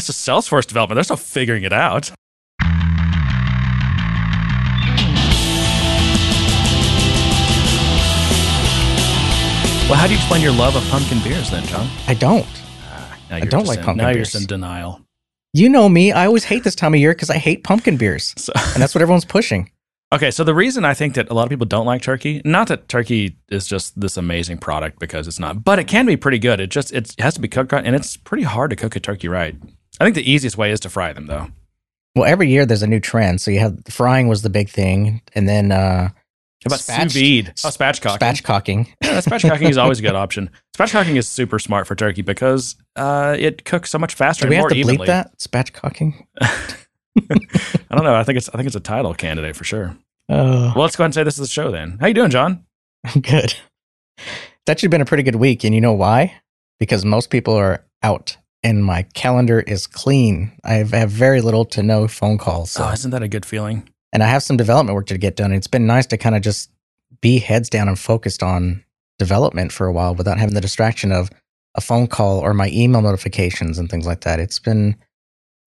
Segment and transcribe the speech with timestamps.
[0.00, 0.96] That's a Salesforce development.
[0.96, 2.10] There's no figuring it out.
[9.88, 11.88] Well, how do you explain your love of pumpkin beers then, John?
[12.06, 12.46] I don't.
[12.88, 14.32] Ah, now I don't like in- pumpkin Now beers.
[14.32, 15.00] you're in denial.
[15.52, 16.12] You know me.
[16.12, 18.94] I always hate this time of year because I hate pumpkin beers, So, and that's
[18.94, 19.68] what everyone's pushing.
[20.14, 22.68] okay, so the reason I think that a lot of people don't like turkey, not
[22.68, 26.38] that turkey is just this amazing product because it's not, but it can be pretty
[26.38, 26.60] good.
[26.60, 29.00] It just it has to be cooked right, and it's pretty hard to cook a
[29.00, 29.56] turkey right.
[30.00, 31.48] I think the easiest way is to fry them, though.
[32.16, 33.40] Well, every year there's a new trend.
[33.40, 36.12] So you have frying was the big thing, and then uh, How
[36.66, 37.52] about Spatch- sous vide?
[37.64, 38.18] Oh, spatchcock.
[38.18, 38.88] spatchcocking.
[39.02, 40.50] Yeah, spatchcocking is always a good option.
[40.76, 44.50] Spatchcocking is super smart for turkey because uh, it cooks so much faster Do and
[44.50, 45.06] we have more to bleep evenly.
[45.06, 46.24] that spatchcocking?
[46.40, 48.14] I don't know.
[48.14, 49.96] I think it's I think it's a title candidate for sure.
[50.28, 51.98] Oh, Well, let's go ahead and say this is the show then.
[52.00, 52.64] How you doing, John?
[53.04, 53.54] I'm good.
[54.18, 56.40] It's actually been a pretty good week, and you know why?
[56.78, 60.52] Because most people are out, and my calendar is clean.
[60.64, 62.84] I have, very little to no phone calls, so.
[62.84, 63.88] Oh, isn't that a good feeling?
[64.12, 65.52] and I have some development work to get done.
[65.52, 66.70] It's been nice to kind of just
[67.20, 68.84] be heads down and focused on
[69.18, 71.30] development for a while without having the distraction of
[71.74, 74.40] a phone call or my email notifications and things like that.
[74.40, 74.96] It's been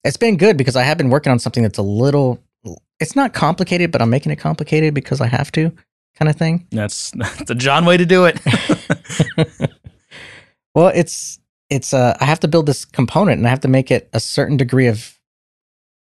[0.03, 2.43] it's been good because I have been working on something that's a little
[2.99, 5.71] it's not complicated, but I'm making it complicated because I have to
[6.15, 6.67] kind of thing.
[6.71, 8.39] That's that's a John way to do it.
[10.75, 11.39] Well, it's
[11.73, 14.19] it's uh I have to build this component and I have to make it a
[14.19, 15.17] certain degree of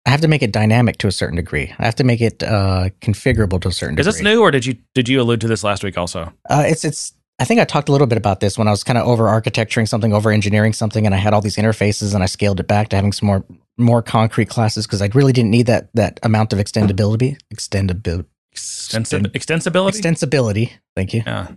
[0.05, 1.73] I have to make it dynamic to a certain degree.
[1.79, 4.09] I have to make it uh configurable to a certain is degree.
[4.09, 6.31] Is this new, or did you did you allude to this last week also?
[6.49, 7.13] Uh, it's it's.
[7.39, 9.27] I think I talked a little bit about this when I was kind of over
[9.27, 12.67] architecturing something, over engineering something, and I had all these interfaces, and I scaled it
[12.67, 13.43] back to having some more
[13.77, 19.31] more concrete classes because I really didn't need that that amount of extendability, extendability, Extensi-
[19.31, 19.99] extensibility.
[19.99, 20.71] extensibility.
[20.95, 21.23] Thank you.
[21.25, 21.47] yeah.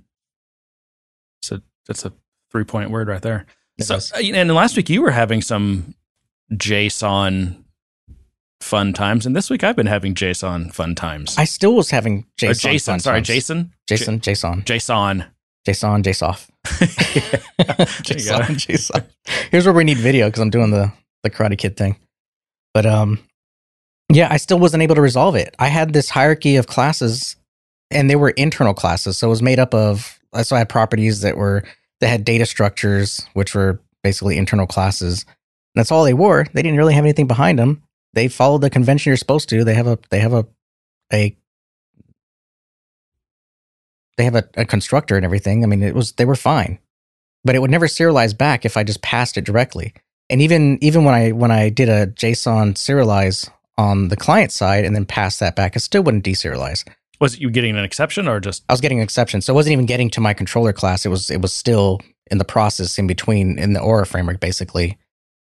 [1.42, 2.12] So that's a
[2.50, 3.44] three point word right there.
[3.80, 5.94] So, uh, and last week you were having some
[6.52, 7.62] JSON
[8.60, 11.36] fun times, and this week I've been having JSON fun times.
[11.36, 12.92] I still was having Or Jason.
[12.92, 13.26] Fun sorry, times.
[13.26, 15.26] Jason, Jason, Jason, JSON.
[17.66, 18.38] There you go.
[18.42, 19.04] Jason, Jason.
[19.50, 20.92] Here's where we need video because I'm doing the
[21.22, 21.96] the Karate Kid thing.
[22.72, 23.18] But um,
[24.12, 25.54] yeah, I still wasn't able to resolve it.
[25.58, 27.36] I had this hierarchy of classes,
[27.90, 30.18] and they were internal classes, so it was made up of.
[30.42, 31.64] So I had properties that were
[32.00, 35.24] that had data structures, which were basically internal classes.
[35.74, 36.46] That's all they were.
[36.52, 37.82] They didn't really have anything behind them.
[38.14, 39.64] They followed the convention you're supposed to.
[39.64, 40.46] They have a they have a
[41.12, 41.36] a
[44.16, 45.62] they have a, a constructor and everything.
[45.62, 46.78] I mean, it was they were fine,
[47.44, 49.92] but it would never serialize back if I just passed it directly.
[50.30, 54.84] And even even when I when I did a JSON serialize on the client side
[54.84, 56.88] and then passed that back, it still wouldn't deserialize.
[57.20, 59.56] Was it you getting an exception or just I was getting an exception, so it
[59.56, 61.06] wasn't even getting to my controller class.
[61.06, 62.00] It was it was still
[62.30, 64.98] in the process in between in the Aura framework, basically,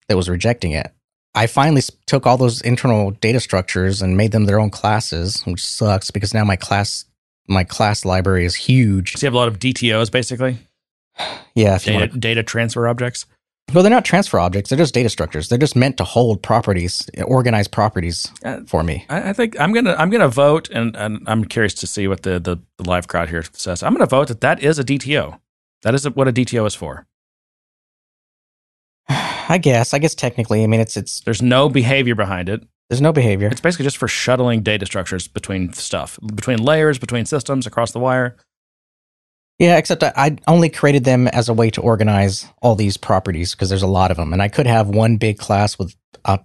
[0.08, 0.92] that was rejecting it.
[1.36, 5.66] I finally took all those internal data structures and made them their own classes, which
[5.66, 7.06] sucks because now my class
[7.48, 9.14] my class library is huge.
[9.14, 10.58] so you have a lot of DTOs basically?
[11.56, 13.28] Yeah, Data, want data transfer objects?
[13.72, 14.70] Well, they're not transfer objects.
[14.70, 15.50] They're just data structures.
[15.50, 19.06] They're just meant to hold properties, organize properties Uh, for me.
[19.10, 22.22] I, I think I'm gonna I'm gonna vote, and, and I'm curious to see what
[22.24, 23.82] the, the, the live crowd here says.
[23.82, 25.40] I'm gonna vote that that is a DTO.
[25.82, 27.08] That is what a DTO is for.
[29.10, 29.94] I guess.
[29.94, 32.64] I guess technically, I mean, it's it's There's no behavior behind it.
[32.90, 33.48] there's no behavior.
[33.48, 38.00] It's basically just for shuttling data structures between stuff, between layers, between systems, across the
[38.00, 38.38] wire.
[39.60, 43.52] Yeah, except I, I only created them as a way to organize all these properties
[43.52, 46.40] because there's a lot of them, and I could have one big class with uh,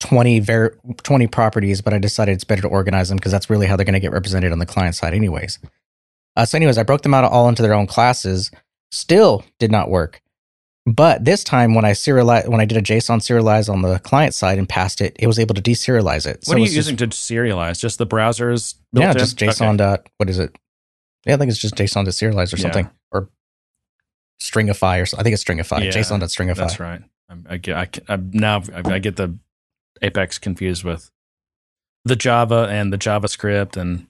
[0.00, 3.66] 20 ver- 20 properties, but I decided it's better to organize them because that's really
[3.66, 5.58] how they're going to get represented on the client side, anyways.
[6.36, 8.50] Uh, so, anyways, I broke them out all into their own classes.
[8.90, 10.20] Still did not work.
[10.84, 14.34] But this time, when I serialize, when I did a JSON serialize on the client
[14.34, 16.42] side and passed it, it was able to deserialize it.
[16.44, 17.78] What are you it's just- using to serialize?
[17.78, 18.74] Just the browsers?
[18.92, 19.52] built yeah, just Okay.
[19.52, 20.56] JSON dot what is it?
[21.24, 22.62] Yeah, I think it's just JSON to serialize or Yeah.
[22.62, 23.28] something or
[24.40, 25.84] stringify or so- I think it's stringify.
[25.84, 26.56] Yeah, JSON dot stringify.
[26.56, 27.02] That's right.
[27.28, 27.76] I'm, I get.
[27.76, 29.36] I, I'm now I, I get the
[30.02, 31.10] Apex confused with
[32.04, 34.06] the Java and the JavaScript and.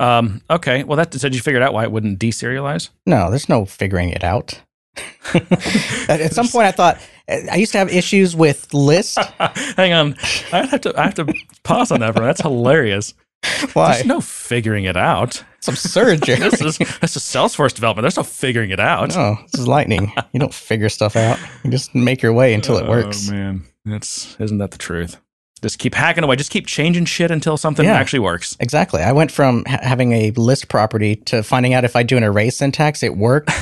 [0.00, 2.88] Um, okay, well, that said you figured out why it wouldn't deserialize.
[3.06, 4.60] No, there's no figuring it out.
[5.34, 9.16] at, at some point, I thought I used to have issues with list.
[9.76, 10.16] Hang on,
[10.52, 11.32] I have to I have to
[11.62, 13.14] pause on that for that's hilarious.
[13.74, 13.92] Why?
[13.94, 15.44] There's no figuring it out.
[15.68, 16.40] Absurd, Jerry.
[16.40, 18.02] This is this is Salesforce development.
[18.04, 19.10] There's no figuring it out.
[19.14, 20.12] no, this is lightning.
[20.32, 21.38] You don't figure stuff out.
[21.64, 23.28] You just make your way until it works.
[23.28, 25.18] Oh man, that's isn't that the truth?
[25.62, 26.36] Just keep hacking away.
[26.36, 27.92] Just keep changing shit until something Yeah.
[27.96, 28.56] actually works.
[28.60, 29.02] Exactly.
[29.02, 32.24] I went from ha- having a list property to finding out if I do an
[32.24, 33.50] array syntax, it worked.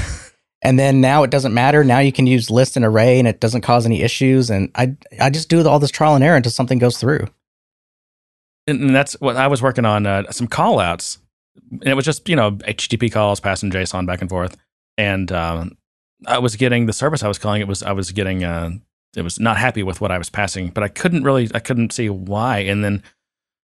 [0.60, 1.84] And then now it doesn't matter.
[1.84, 4.50] Now you can use list and array, and it doesn't cause any issues.
[4.50, 7.28] And I I just do all this trial and error until something goes through.
[8.66, 11.18] And that's what I was working on uh, some call outs.
[11.70, 14.56] And it was just, you know, HTTP calls, passing JSON back and forth.
[14.96, 15.78] And um,
[16.26, 18.70] I was getting the service I was calling it was, I was getting, uh,
[19.16, 21.92] it was not happy with what I was passing, but I couldn't really, I couldn't
[21.92, 22.58] see why.
[22.58, 23.02] And then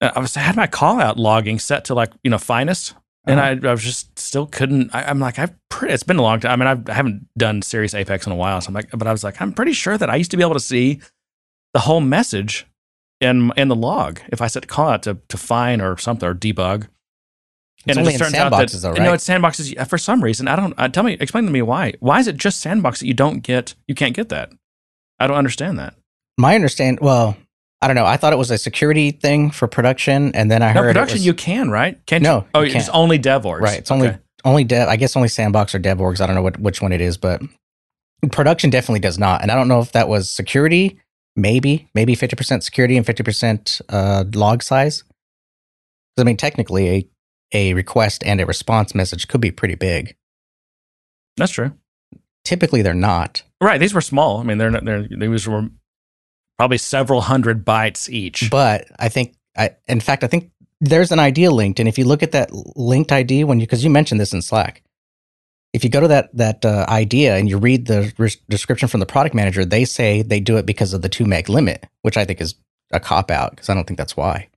[0.01, 2.95] uh, I was, I had my call out logging set to like, you know, finest.
[3.25, 3.57] And uh-huh.
[3.63, 4.93] I, I was just still couldn't.
[4.93, 6.53] I, am like, I've pretty, it's been a long time.
[6.53, 8.61] I mean, I've, I haven't done serious Apex in a while.
[8.61, 10.43] So I'm like, but I was like, I'm pretty sure that I used to be
[10.43, 11.01] able to see
[11.73, 12.67] the whole message
[13.23, 16.35] in in the log if I set call out to to find or something or
[16.35, 16.89] debug.
[17.85, 19.03] It's and it just turns out that though, right?
[19.03, 20.49] no, it's sandboxes for some reason.
[20.49, 20.75] I don't.
[20.77, 21.95] Uh, tell me, explain to me why.
[22.01, 23.75] Why is it just sandbox that you don't get?
[23.89, 24.51] You can't get that.
[25.19, 25.95] I don't understand that.
[26.39, 27.01] My understand.
[27.01, 27.37] Well,
[27.81, 28.07] I don't know.
[28.07, 31.17] I thought it was a security thing for production, and then I heard no, production.
[31.17, 32.05] Was, you can right?
[32.07, 32.45] Can't no, you?
[32.55, 33.61] Oh, you it's only dev orgs.
[33.61, 33.79] Right.
[33.79, 34.19] It's only okay.
[34.45, 34.89] only dev.
[34.89, 36.21] I guess only sandbox or dev orgs.
[36.21, 37.43] I don't know what which one it is, but
[38.31, 39.43] production definitely does not.
[39.43, 41.01] And I don't know if that was security
[41.37, 45.05] maybe maybe 50% security and 50% uh, log size
[46.19, 47.09] i mean technically a,
[47.53, 50.17] a request and a response message could be pretty big.
[51.37, 51.73] That's true.
[52.45, 53.43] Typically they're not.
[53.61, 54.39] Right these were small.
[54.39, 55.69] I mean they're not they're these were
[56.59, 58.51] probably several hundred bytes each.
[58.51, 60.51] But i think I, in fact i think
[60.81, 63.85] there's an idea linked and if you look at that linked id when you because
[63.85, 64.83] you mentioned this in slack
[65.73, 69.01] if you go to that that uh, idea and you read the re- description from
[69.01, 72.17] the product manager, they say they do it because of the two meg limit, which
[72.17, 72.55] I think is
[72.93, 74.49] a cop out because I don't think that's why.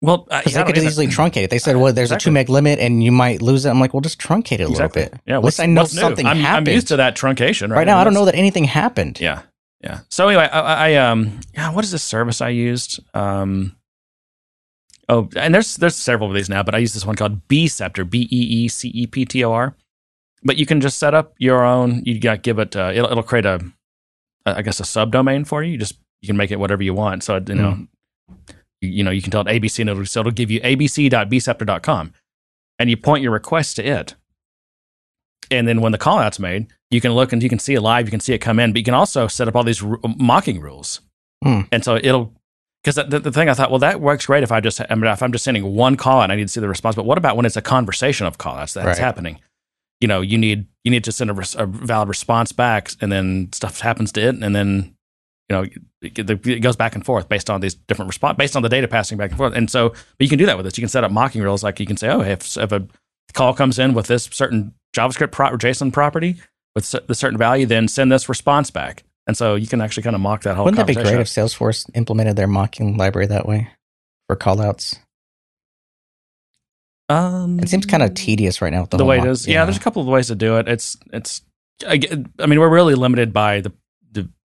[0.00, 1.50] Well, because uh, they could easily truncate it.
[1.50, 2.30] They said, "Well, there's exactly.
[2.30, 4.60] a two meg limit, and you might lose it." I'm like, "Well, just truncate it
[4.60, 5.02] a exactly.
[5.02, 6.68] little bit." Yeah, at least I know something I'm, happened.
[6.68, 7.70] I'm used to that truncation.
[7.70, 9.20] Right, right now, I don't know that anything happened.
[9.20, 9.42] Yeah,
[9.82, 10.00] yeah.
[10.08, 13.00] So anyway, I, I um, yeah, what is this service I used?
[13.14, 13.76] Um,
[15.08, 18.08] Oh, and there's there's several of these now, but I use this one called Beeceptor,
[18.08, 19.74] B E E C E P T O R.
[20.44, 22.02] But you can just set up your own.
[22.04, 22.76] You got give it.
[22.76, 23.60] Uh, it'll, it'll create a,
[24.44, 25.72] I guess, a subdomain for you.
[25.72, 27.24] You just you can make it whatever you want.
[27.24, 27.88] So you know, mm.
[28.80, 32.12] You, know, you can tell it ABC, and it'll, so it'll give you abc.beeceptor.com,
[32.78, 34.14] and you point your request to it.
[35.50, 37.80] And then when the call out's made, you can look and you can see it
[37.80, 38.06] live.
[38.06, 39.98] You can see it come in, but you can also set up all these r-
[40.18, 41.00] mocking rules.
[41.42, 41.68] Mm.
[41.72, 42.34] And so it'll
[42.82, 45.04] because the, the, thing I thought, well, that works great if I just, I mean,
[45.04, 46.94] if I'm just sending one call and I need to see the response.
[46.96, 48.98] But what about when it's a conversation of call outs that's right.
[48.98, 49.40] happening?
[50.00, 53.10] You know, you need you need to send a, res, a, valid response back, and
[53.10, 54.94] then stuff happens to it, and then
[55.48, 55.66] you know
[56.02, 59.18] it, goes back and forth based on these different response, based on the data passing
[59.18, 59.54] back and forth.
[59.54, 60.76] And so, but you can do that with this.
[60.76, 62.86] You can set up mocking rules, like you can say, oh, if, if a
[63.32, 66.36] call comes in with this certain JavaScript pro- or JSON property
[66.74, 69.04] with the certain value, then send this response back.
[69.26, 70.64] And so you can actually kind of mock that whole.
[70.64, 73.68] Wouldn't that be great if Salesforce implemented their mocking library that way
[74.26, 74.98] for callouts?
[77.10, 79.48] Um, it seems kind of tedious right now with the, the way mock, it is.
[79.48, 80.68] Yeah, there's a couple of ways to do it.
[80.68, 81.42] It's it's.
[81.86, 82.00] I,
[82.38, 83.72] I mean, we're really limited by the,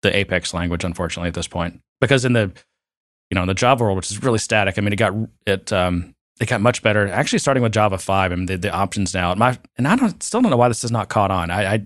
[0.02, 2.52] the Apex language, unfortunately, at this point, because in the
[3.30, 4.78] you know in the Java world, which is really static.
[4.78, 5.14] I mean, it got
[5.46, 7.08] it um it got much better.
[7.08, 9.34] Actually, starting with Java five, I mean, the, the options now.
[9.36, 11.52] My and I don't still don't know why this is not caught on.
[11.52, 11.86] I, I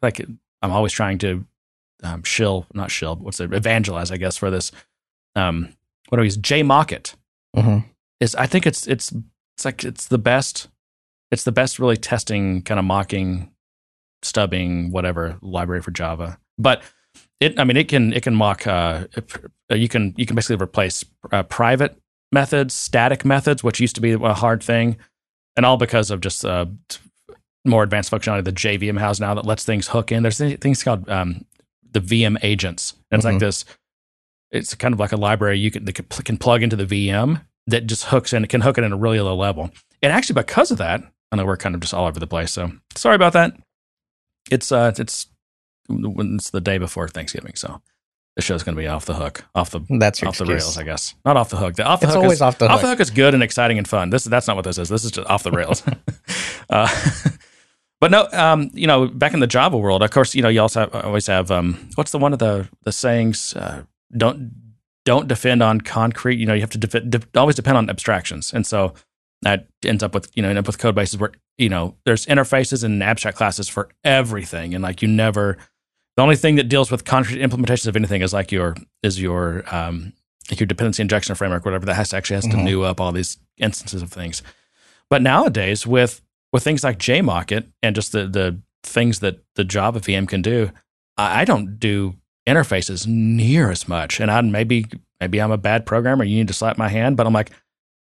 [0.00, 0.20] like
[0.62, 1.44] I'm always trying to
[2.02, 4.72] um, shill, not shill, what's it, evangelize, I guess, for this.
[5.36, 5.74] Um,
[6.08, 6.38] what do we use?
[6.38, 7.14] JMockit.
[7.56, 7.86] Mm-hmm.
[8.20, 9.12] Is I think it's it's
[9.56, 10.68] it's like it's the best.
[11.30, 13.50] It's the best, really testing kind of mocking,
[14.22, 16.38] stubbing, whatever library for Java.
[16.58, 16.82] But
[17.40, 18.66] it, I mean, it can it can mock.
[18.66, 19.06] Uh,
[19.70, 21.96] you can you can basically replace uh, private
[22.30, 24.96] methods, static methods, which used to be a hard thing,
[25.56, 26.66] and all because of just uh,
[27.64, 30.22] more advanced functionality the JVM has now that lets things hook in.
[30.22, 31.44] There's things called um,
[31.92, 32.94] the VM agents.
[33.10, 33.34] And it's mm-hmm.
[33.34, 33.64] like this.
[34.50, 37.86] It's kind of like a library you can that can plug into the VM that
[37.86, 38.44] just hooks in.
[38.44, 39.70] It can hook it in a really low level.
[40.02, 42.52] And actually, because of that, I know we're kind of just all over the place.
[42.52, 43.56] So sorry about that.
[44.50, 45.26] It's uh, it's
[45.88, 47.80] it's the day before Thanksgiving, so
[48.36, 50.48] the show's going to be off the hook, off the that's off excuse.
[50.48, 51.14] the rails, I guess.
[51.24, 51.74] Not off the hook.
[51.76, 52.76] The off the it's hook always is, off the hook.
[52.76, 54.10] Off the hook is good and exciting and fun.
[54.10, 54.88] This that's not what this is.
[54.88, 55.82] This is just off the rails.
[56.70, 56.88] uh,
[58.00, 60.60] but no, um, you know, back in the Java world, of course, you know, you
[60.60, 63.54] also have, always have um, what's the one of the the sayings?
[63.54, 63.84] Uh,
[64.16, 64.50] don't
[65.04, 66.38] don't defend on concrete.
[66.38, 68.94] You know, you have to de- always depend on abstractions, and so
[69.42, 72.26] that ends up with you know end up with code bases where you know there's
[72.26, 75.58] interfaces and abstract classes for everything, and like you never.
[76.16, 79.64] The only thing that deals with concrete implementations of anything is like your is your
[79.74, 80.12] um,
[80.50, 82.64] like your dependency injection framework, whatever that has to actually has to mm-hmm.
[82.64, 84.42] new up all these instances of things.
[85.08, 86.20] But nowadays, with
[86.52, 90.70] with things like JMockit and just the the things that the Java VM can do,
[91.16, 92.16] I, I don't do
[92.46, 94.20] interfaces near as much.
[94.20, 94.86] And I maybe
[95.20, 96.24] maybe I'm a bad programmer.
[96.24, 97.50] You need to slap my hand, but I'm like,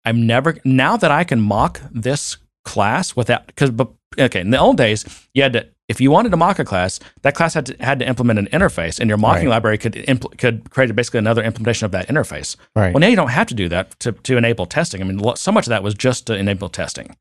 [0.05, 3.71] I'm never now that I can mock this class without because
[4.19, 4.41] okay.
[4.41, 7.35] In the old days, you had to if you wanted to mock a class, that
[7.35, 9.51] class had to, had to implement an interface, and your mocking Right.
[9.55, 12.57] library could impl- could create basically another implementation of that interface.
[12.75, 12.93] Right.
[12.93, 15.01] Well, now you don't have to do that to, to enable testing.
[15.01, 17.17] I mean, so much of that was just to enable testing.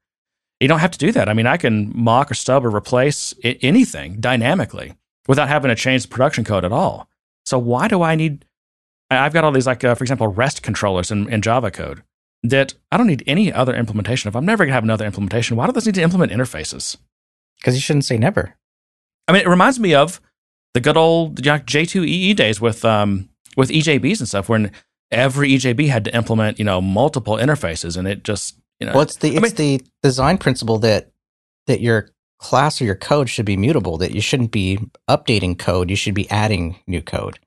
[0.59, 1.29] You don't have to do that.
[1.29, 4.93] I mean, I can mock or stub or replace I- anything dynamically
[5.27, 7.07] without having to change the production code at all.
[7.45, 8.45] So why do I need?
[9.11, 12.01] I've got all these, like, uh, for example, REST controllers in, in Java code
[12.41, 14.27] that I don't need any other implementation.
[14.29, 16.97] If I'm never going to have another implementation, why do those need to implement interfaces?
[17.59, 18.55] Because you shouldn't say never.
[19.27, 20.21] I mean, it reminds me of
[20.73, 24.71] the good old you J2EE days with um, with EJBs and stuff, when
[25.11, 29.01] every EJB had to implement you know multiple interfaces, and it just you know Well,
[29.01, 31.11] it's the I it's the design principle that
[31.67, 33.97] that your class or your code should be mutable.
[33.97, 35.89] That you shouldn't be updating code.
[35.89, 37.39] You should be adding new code.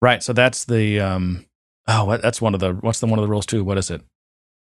[0.00, 0.22] right.
[0.22, 1.46] So that's the um,
[1.88, 3.64] oh, that's one of the what's the one of the rules too?
[3.64, 4.02] What is it?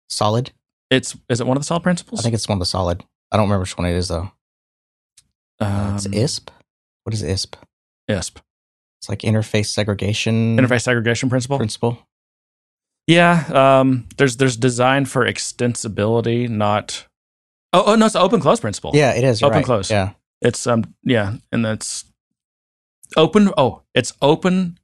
[0.07, 0.51] Solid.
[0.89, 2.21] It's is it one of the solid principles?
[2.21, 3.03] I think it's one of the solid.
[3.31, 4.31] I don't remember which one it is though.
[5.59, 6.49] um, it's ISP.
[7.03, 7.53] What is ISP?
[8.09, 8.37] ISP
[8.99, 11.57] It's like interface segregation interface segregation principle.
[11.57, 11.99] principle.
[13.07, 17.07] Yeah, um, there's there's design for extensibility, not
[17.73, 18.91] oh oh no, it's open close principle.
[18.93, 19.41] Yeah, it is.
[19.41, 19.65] Open right.
[19.65, 19.89] close.
[19.89, 20.11] Yeah.
[20.41, 22.05] It's um yeah, and that's
[23.17, 23.51] open.
[23.57, 24.77] Oh, it's open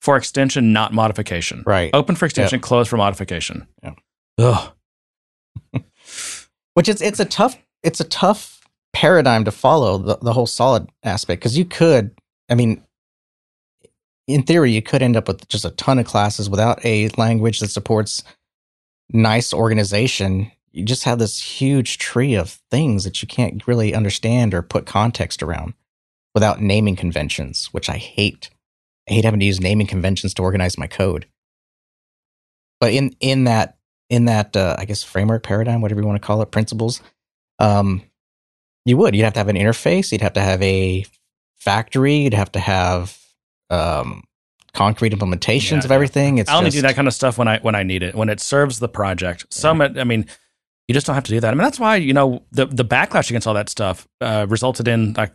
[0.00, 1.62] for extension, not modification.
[1.66, 1.90] Right.
[1.94, 3.68] Open for extension, closed for modification.
[3.82, 3.94] Yeah.
[4.38, 4.72] Ugh.
[6.74, 8.60] Which is it's a tough it's a tough
[8.92, 12.12] paradigm to follow the, the whole solid aspect because you could
[12.48, 12.82] I mean
[14.26, 17.60] in theory you could end up with just a ton of classes without a language
[17.60, 18.22] that supports
[19.10, 20.50] nice organization.
[20.70, 24.86] You just have this huge tree of things that you can't really understand or put
[24.86, 25.74] context around
[26.34, 28.50] without naming conventions which I hate.
[29.08, 31.26] I hate having to use naming conventions to organize my code.
[32.80, 33.76] But in in that
[34.12, 37.00] in that uh, I guess framework paradigm, whatever you want to call it, principles,
[37.58, 38.02] um,
[38.84, 39.14] you would.
[39.14, 40.12] You'd have to have an interface.
[40.12, 41.04] You'd have to have a
[41.56, 42.16] factory.
[42.16, 43.18] You'd have to have
[43.70, 44.24] um,
[44.74, 46.38] concrete implementations Yeah, of everything.
[46.38, 48.14] It's I only just, do that kind of stuff when I when I need it,
[48.14, 49.46] when it serves the project.
[49.50, 50.26] Some, I mean,
[50.88, 51.48] you just don't have to do that.
[51.48, 54.88] I mean, that's why you know the the backlash against all that stuff uh, resulted
[54.88, 55.32] in like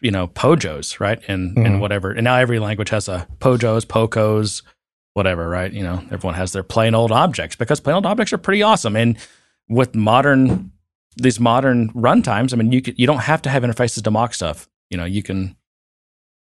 [0.00, 1.20] you know pojos, right?
[1.28, 1.80] And and Mhm.
[1.80, 2.10] whatever.
[2.10, 4.62] And now every language has a pojos, pocos,
[5.18, 5.70] whatever, right?
[5.70, 8.96] You know, everyone has their plain old objects because plain old objects are pretty awesome.
[8.96, 9.18] And
[9.68, 10.72] with modern
[11.16, 14.32] these modern runtimes, I mean, you could, you don't have to have interfaces to mock
[14.32, 14.68] stuff.
[14.88, 15.56] You know, you can.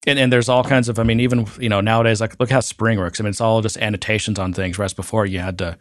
[0.05, 2.59] And, and there's all kinds of, I mean, even, you know, nowadays, like, look how
[2.59, 3.21] Spring works.
[3.21, 5.77] I mean, it's all just annotations on things, whereas before you had to,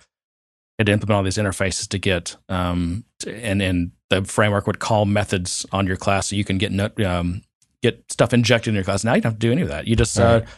[0.78, 5.06] had to implement all these interfaces to get, um, and, and the framework would call
[5.06, 6.70] methods on your class so you can get,
[7.04, 7.42] um,
[7.82, 9.02] get stuff injected in your class.
[9.02, 9.88] Now you don't have to do any of that.
[9.88, 10.48] You just, uh, Right.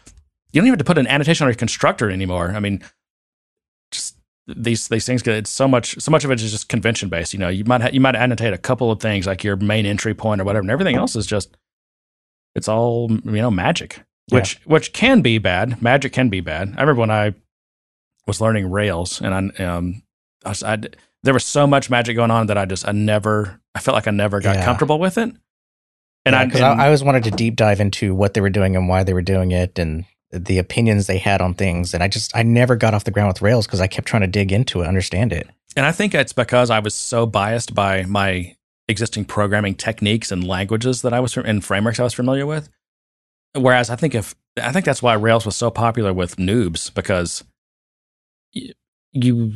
[0.54, 2.52] You don't even have to put an annotation on your constructor anymore.
[2.54, 2.80] I mean,
[3.90, 7.32] just these these things it's so much so much of it is just convention based.
[7.32, 9.84] You know, you might ha- you might annotate a couple of things like your main
[9.84, 11.56] entry point or whatever, and everything else is just
[12.54, 15.82] it's all you know magic, which which can be bad.
[15.82, 16.68] Magic can be bad.
[16.76, 17.34] I remember when I
[18.26, 20.02] was learning Rails, and I um
[20.44, 20.78] I, was, I
[21.24, 24.06] there was so much magic going on that I just I never I felt like
[24.06, 24.64] I never got Yeah.
[24.64, 25.34] comfortable with it.
[26.26, 28.76] And I, because I, I always wanted to deep dive into what they were doing
[28.76, 31.94] and why they were doing it and the opinions they had on things.
[31.94, 34.22] And I just I never got off the ground with Rails because I kept trying
[34.22, 35.48] to dig into it, understand it.
[35.76, 38.56] And I think it's because I was so biased by my
[38.88, 42.68] existing programming techniques and languages that I was and frameworks I was familiar with.
[43.54, 47.44] Whereas I think if I think that's why Rails was so popular with noobs because
[48.52, 49.54] you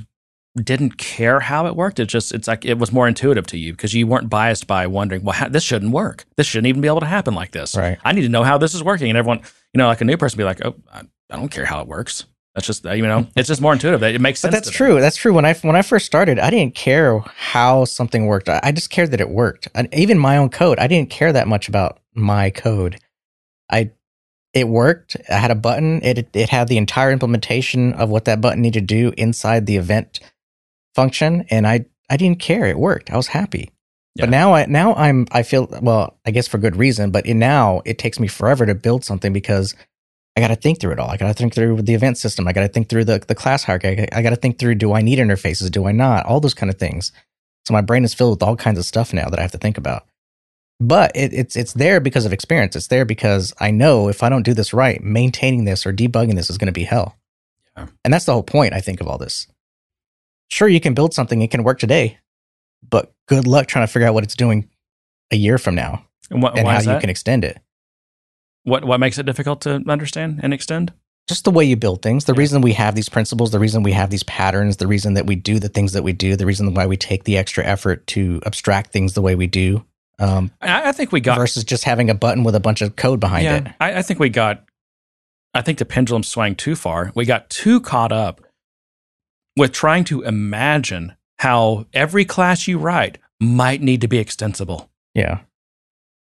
[0.59, 1.99] didn't care how it worked.
[2.01, 4.87] It just it's like it was more intuitive to you because you weren't biased by
[4.87, 6.27] wondering, well, how, this shouldn't work.
[6.37, 7.77] This shouldn't even be able to happen like this.
[7.77, 7.99] Right.
[8.05, 9.09] I need to know how this is working.
[9.09, 9.41] And everyone,
[9.73, 11.89] you know, like a new person, be like, oh, I, I don't care how it
[11.89, 12.25] works.
[12.55, 14.01] That's just you know, it's just more intuitive.
[14.01, 14.51] That it makes sense.
[14.51, 14.91] But that's to them.
[14.91, 15.01] true.
[15.01, 15.33] That's true.
[15.33, 18.49] When I when I first started, I didn't care how something worked.
[18.49, 19.69] I I just cared that it worked.
[19.75, 22.99] And even my own code, I didn't care that much about my code.
[23.71, 23.93] I
[24.55, 25.17] it worked.
[25.29, 26.01] I had a button.
[26.03, 29.77] It it had the entire implementation of what that button needed to do inside the
[29.77, 30.21] event
[30.99, 32.67] function, and I I didn't care.
[32.67, 33.11] It worked.
[33.11, 33.71] I was happy.
[34.15, 34.25] Yeah.
[34.25, 36.19] But now I now I'm I feel well.
[36.27, 37.13] I guess for good reason.
[37.13, 39.77] But in now it takes me forever to build something because
[40.37, 41.11] I got to think through it all.
[41.11, 42.49] I got to think through the event system.
[42.49, 44.07] I got to think through the, the class hierarchy.
[44.13, 45.71] I, got to think through do I need interfaces?
[45.71, 46.27] Do I not?
[46.27, 47.11] All those kind of things.
[47.67, 49.59] So my brain is filled with all kinds of stuff now that I have to
[49.59, 50.05] think about.
[50.81, 52.77] But it, it's it's there because of experience.
[52.77, 56.37] It's there because I know if I don't do this right, maintaining this or debugging
[56.37, 57.17] this is going to be hell.
[57.77, 57.87] Yeah.
[58.05, 59.49] And that's the whole point, I think, of all this.
[60.49, 62.19] Sure, you can build something; it can work today,
[62.89, 64.69] but good luck trying to figure out what it's doing
[65.31, 67.59] a year from now And, what, and how you can extend it.
[68.65, 70.93] What what makes it difficult to understand and extend?
[71.29, 72.25] just the way you build things.
[72.25, 75.27] The reason we have these principles, the reason we have these patterns, the reason that
[75.27, 78.07] we do the things that we do, the reason why we take the extra effort
[78.09, 79.85] to abstract things the way we do.
[80.19, 82.97] Um, I, I think we got versus just having a button with a bunch of
[82.97, 83.67] code behind yeah, it.
[83.79, 84.65] I, I think we got.
[85.55, 87.13] I think the pendulum swung too far.
[87.15, 88.41] We got too caught up
[89.59, 94.91] with trying to imagine how every class you write might need to be extensible.
[95.15, 95.41] Yeah.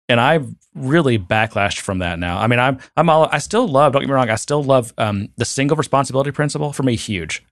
[0.10, 2.38] and I've really backlashed from that now.
[2.40, 3.94] I mean, I'm I'm all I still love.
[3.94, 4.30] Don't get me wrong.
[4.30, 6.72] I still love um, the single responsibility principle.
[6.74, 7.44] For me, huge.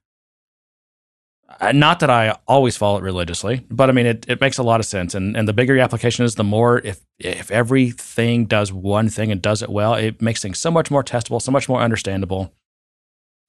[1.60, 4.62] Uh, Not that I always follow it religiously, but I mean, it, it makes a
[4.62, 5.14] lot of sense.
[5.14, 9.30] And and the bigger your application is, the more if if everything does one thing
[9.32, 12.52] and does it well, it makes things so much more testable, so much more understandable.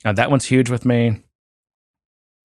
[0.04, 1.22] Uh, that one's huge with me.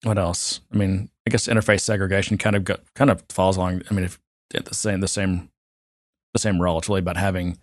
[0.03, 0.61] What else?
[0.71, 3.81] I mean, I guess interface segregation kind of got, kind of falls along.
[3.89, 5.49] I mean, if the same the same
[6.33, 6.77] the same role.
[6.77, 7.57] It's really about having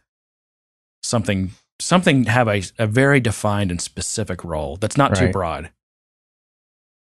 [1.03, 1.51] something
[1.81, 5.71] something have a, a very defined and specific role that's not too broad.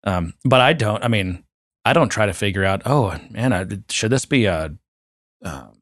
[0.04, 1.04] Um, but I don't.
[1.04, 1.44] I mean,
[1.84, 2.84] I don't try to figure out.
[2.86, 4.76] Oh man, I, should this be a?
[5.44, 5.78] Um,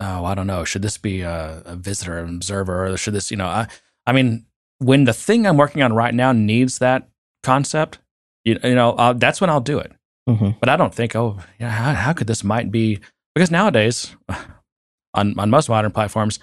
[0.00, 0.64] oh, I don't know.
[0.64, 3.30] Should this be a, a visitor, an observer, or should this?
[3.30, 3.68] You know, I.
[4.06, 4.46] I mean,
[4.78, 7.08] when the thing I'm working on right now needs that
[7.46, 7.98] concept,
[8.44, 9.92] you, you know, uh, that's when I'll do it
[10.26, 13.00] hmm but I don't think, oh, yeah, how, how could this might be?
[13.34, 14.16] Because nowadays,
[15.14, 16.38] on on most modern platforms,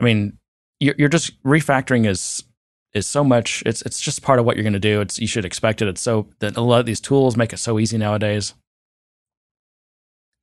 [0.00, 0.38] I mean,
[0.80, 2.44] you're, you're just refactoring is
[2.94, 3.62] is so much.
[3.66, 5.00] It's it's just part of what you're going to do.
[5.00, 5.88] It's you should expect it.
[5.88, 8.54] It's so that a lot of these tools make it so easy nowadays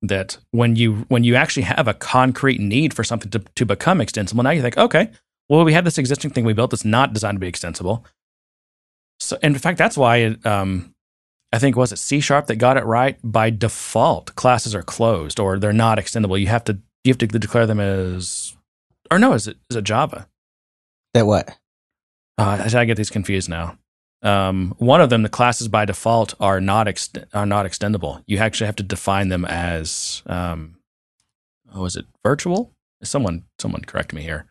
[0.01, 4.01] that when you when you actually have a concrete need for something to, to become
[4.01, 5.10] extensible, now you think, okay,
[5.50, 8.05] well, we have this existing thing we built that's not designed to be extensible.
[9.20, 10.93] So, in fact, that's why it, um,
[11.51, 13.17] I think was it C sharp that got it right.
[13.24, 16.39] By default, classes are closed or they're not extendable.
[16.39, 18.55] You have to you have to declare them as,
[19.12, 20.27] or no, is it is it Java?
[21.13, 21.58] That what?
[22.38, 23.77] Uh, I get these confused now.
[24.24, 28.24] Um, one of them, the classes by default are not ex- are not extendable.
[28.25, 30.77] You actually have to define them as, um,
[31.75, 32.72] oh, is it virtual?
[33.03, 34.48] Someone someone correct me here.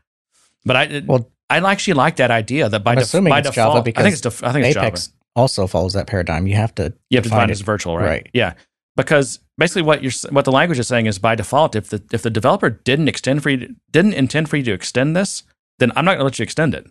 [0.64, 3.54] But I Well, I actually like that idea that by, I'm def- by it's default,
[3.54, 5.16] Java I think it's def- I think it's Apex Java.
[5.36, 6.46] also follows that paradigm.
[6.46, 8.06] You have to You have to define it as virtual, right?
[8.06, 8.28] Right.
[8.32, 8.54] Yeah,
[8.96, 12.22] because basically what you're what the language is saying is by default, if the if
[12.22, 15.42] the developer didn't extend for you to, didn't intend for you to extend this,
[15.78, 16.86] then I'm not going to let you extend it.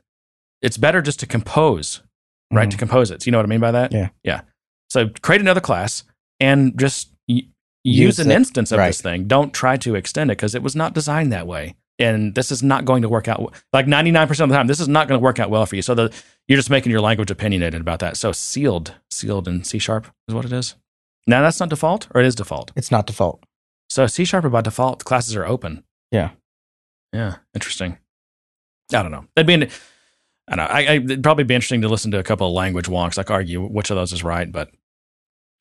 [0.62, 2.02] It's better just to compose,
[2.52, 2.68] right?
[2.68, 2.72] Mhm.
[2.72, 3.22] To compose it.
[3.22, 3.92] So you know what I mean by that?
[3.92, 4.10] Yeah.
[4.24, 4.42] yeah.
[4.90, 6.04] So create another class
[6.40, 7.44] and just y-
[7.84, 8.36] use, Use an it.
[8.36, 8.88] instance of Right.
[8.90, 9.28] this thing.
[9.28, 11.76] Don't try to extend it because it was not designed that way.
[12.02, 14.68] And this is not going to work out like 99% of the time.
[14.68, 15.82] This is not going to work out well for you.
[15.82, 16.14] So the,
[16.48, 18.18] you're just making your language opinionated about that.
[18.18, 20.76] So sealed, sealed in C sharp is what it is.
[21.28, 22.72] Now that's not default, or it is default.
[22.76, 23.44] It's not default.
[23.90, 25.84] So C sharp by default classes are open.
[26.12, 26.32] Yeah.
[27.14, 27.38] Yeah.
[27.54, 27.98] Interesting.
[28.94, 29.26] I don't know.
[29.36, 29.54] That'd be.
[29.54, 29.70] An,
[30.48, 30.74] I don't know.
[30.74, 33.32] I, I, it'd probably be interesting to listen to a couple of language wonks, like
[33.32, 34.52] argue which of those is right.
[34.52, 34.70] But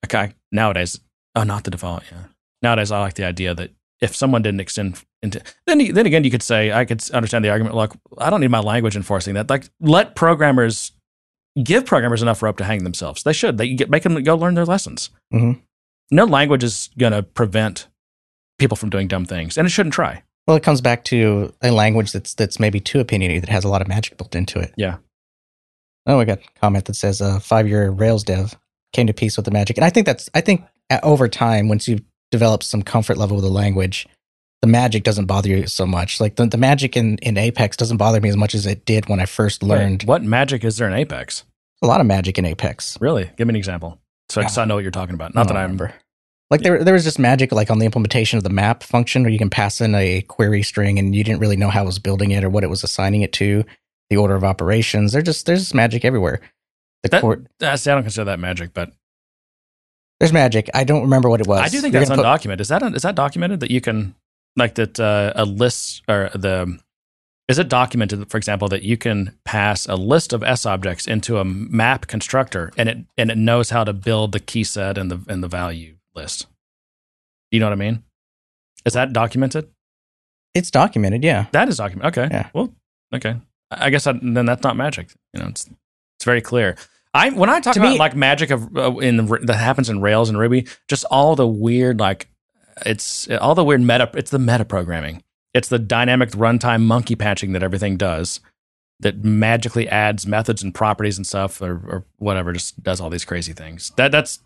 [0.06, 1.00] okay, nowadays,
[1.36, 2.02] oh, not the default.
[2.10, 2.24] Yeah.
[2.62, 6.30] Nowadays, I like the idea that if someone didn't extend into, then then again, you
[6.30, 7.74] could say I could understand the argument.
[7.74, 9.50] Like, I don't need my language enforcing that.
[9.50, 10.92] Like, let programmers
[11.62, 13.22] give programmers enough rope to hang themselves.
[13.22, 13.58] They should.
[13.58, 15.10] They get make them go learn their lessons.
[15.32, 15.60] Mhm.
[16.10, 17.86] No language is going to prevent
[18.58, 20.22] people from doing dumb things, and it shouldn't try.
[20.46, 23.68] Well, it comes back to a language that's that's maybe too opinionated that has a
[23.68, 24.72] lot of magic built into it.
[24.76, 24.96] Yeah.
[26.06, 28.56] Oh, we got a comment that says uh, five year Rails dev
[28.92, 30.64] came to peace with the magic, and I think that's I think
[31.02, 32.00] over time once you
[32.30, 34.06] develop some comfort level with the language,
[34.62, 36.20] the magic doesn't bother you so much.
[36.20, 39.08] Like the, the magic in, in Apex doesn't bother me as much as it did
[39.08, 41.44] when I first learned Wait, what magic is there in Apex?
[41.82, 42.98] a lot of magic in Apex.
[43.00, 43.30] Really?
[43.38, 43.98] Give me an example.
[44.28, 45.34] So, so I know what you're talking about.
[45.34, 45.94] Not that I I remember.
[46.50, 49.30] Like there, there was just magic like on the implementation of the map function where
[49.32, 51.98] you can pass in a query string and you didn't really know how it was
[51.98, 53.64] building it or what it was assigning it to,
[54.10, 55.12] the order of operations.
[55.12, 56.40] There's just there's just magic everywhere.
[57.02, 58.92] The That- court, Uh, see, I don't consider that magic, but
[60.20, 60.68] there's magic.
[60.74, 61.60] I don't remember what it was.
[61.60, 62.60] I do think You're that's gonna put- undocumented.
[62.60, 64.14] Is that is that documented that you can
[64.56, 66.78] like that uh, a list or the
[67.48, 71.38] is it documented, for example, that you can pass a list of S objects into
[71.38, 75.10] a map constructor and it and it knows how to build the key set and
[75.10, 76.46] the and the value list.
[77.50, 78.04] You know what I mean?
[78.84, 79.68] Is that documented?
[80.54, 81.46] It's documented, yeah.
[81.52, 82.18] That is documented.
[82.18, 82.28] Okay.
[82.34, 82.50] Yeah.
[82.52, 82.72] Well,
[83.14, 83.36] okay.
[83.70, 85.12] I I guess I, then that's not magic.
[85.32, 85.66] You know, it's
[86.18, 86.76] it's very clear.
[87.14, 90.00] I when I talk To about me- like magic of uh, in that happens in
[90.00, 92.28] Rails and Ruby, just all the weird like
[92.86, 94.10] it's all the weird meta.
[94.14, 95.22] It's the meta programming.
[95.52, 98.40] It's the dynamic runtime monkey patching that everything does.
[99.00, 102.52] That magically adds methods and properties and stuff, or, or whatever.
[102.52, 103.92] Just does all these crazy things.
[103.96, 104.38] That that's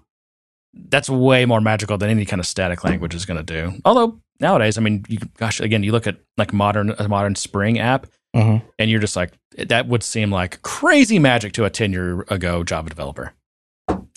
[0.73, 3.79] that's way more magical than any kind of static language is going to do.
[3.85, 7.79] Although nowadays, I mean, you, gosh, again, you look at like modern a modern Spring
[7.79, 8.63] app, Mhm.
[8.79, 12.65] and you're just like that would seem like crazy magic to a ten year ago
[12.65, 13.33] Java developer.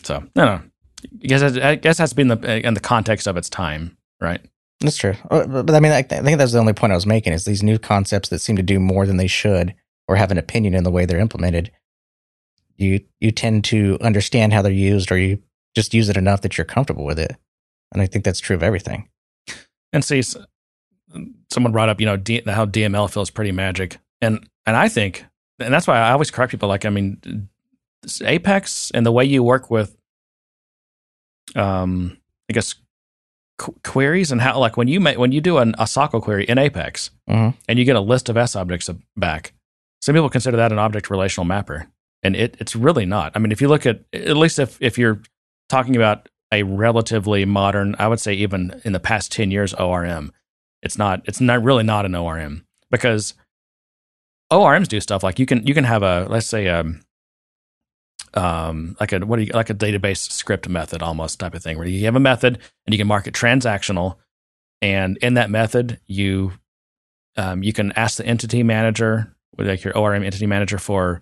[0.04, 0.62] So I don't know.
[1.24, 3.50] I guess I guess it has to be in the in the context of its
[3.50, 4.42] time, right?
[4.80, 5.16] That's true.
[5.32, 7.34] Uh, But, I mean, I, th- I think that's the only point I was making
[7.34, 9.74] is these new concepts that seem to do more than they should
[10.08, 11.72] or have an opinion in the way they're implemented.
[12.78, 15.42] You you tend to understand how they're used, or you
[15.76, 17.36] just use it enough that you're comfortable with it.
[17.92, 19.10] And I think that's true of everything.
[19.94, 20.22] And see,
[21.52, 25.26] someone brought up, you know, D, how DML feels pretty magic, and and I think,
[25.60, 26.70] and that's why I always correct people.
[26.70, 27.48] Like, I mean,
[28.24, 29.96] Apex and the way you work with,
[31.56, 32.18] um,
[32.50, 32.76] I guess
[33.58, 36.46] qu- queries and how, like, when you make when you do an, a SOQL query
[36.46, 37.56] in Apex, Mhm.
[37.68, 39.54] and you get a list of S objects back,
[40.02, 41.88] some people consider that an object relational mapper,
[42.24, 43.32] and it it's really not.
[43.36, 45.22] I mean, if you look at at least if if you're
[45.70, 50.32] talking about a relatively modern, I would say even in the past 10 years, ORM.
[50.84, 53.34] It's not, it's not really not an ORM because
[54.52, 57.02] ORMs do stuff like you can, you can have a, let's say, um,
[58.34, 61.78] um, like a, what do you, like a database script method almost type of thing
[61.78, 64.16] where you have a method and you can mark it transactional.
[64.82, 66.54] And in that method, you,
[67.36, 71.22] um, you can ask the entity manager, like your ORM entity manager for,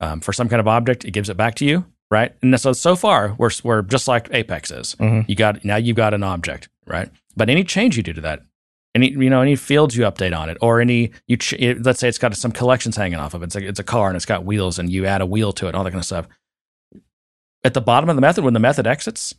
[0.00, 1.04] um, for some kind of object.
[1.04, 2.32] It gives it back to you right?
[2.42, 4.94] And so so far we're we're just like Apex is.
[4.96, 5.28] Mhm.
[5.28, 7.10] You got now you've got an object, right?
[7.36, 8.42] But any change you do to that,
[8.96, 12.00] any you know any fields you update on it, or any you ch- it- let's
[12.00, 13.46] say it's got some collections hanging off of it.
[13.46, 15.68] It's like it's a car and it's got wheels, and you add a wheel to
[15.68, 16.26] it, all that kind of stuff.
[17.64, 19.34] At the bottom of the method, when the method exits,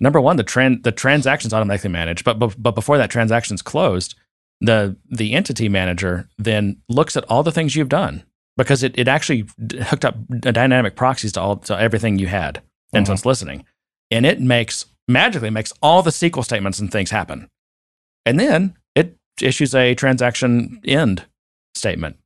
[0.00, 4.14] number one, the tran- the transaction's automatically managed, but, but but before that transaction's closed,
[4.60, 8.24] the the entity manager then looks at all the things you've done
[8.56, 9.44] because it, it actually
[9.82, 12.62] hooked up dynamic proxies to all to everything you had
[12.94, 13.16] and so Mhm.
[13.16, 13.64] it's listening
[14.10, 17.48] and it makes magically makes all the SQL statements and things happen
[18.26, 21.24] and then it issues a transaction end
[21.74, 22.16] statement.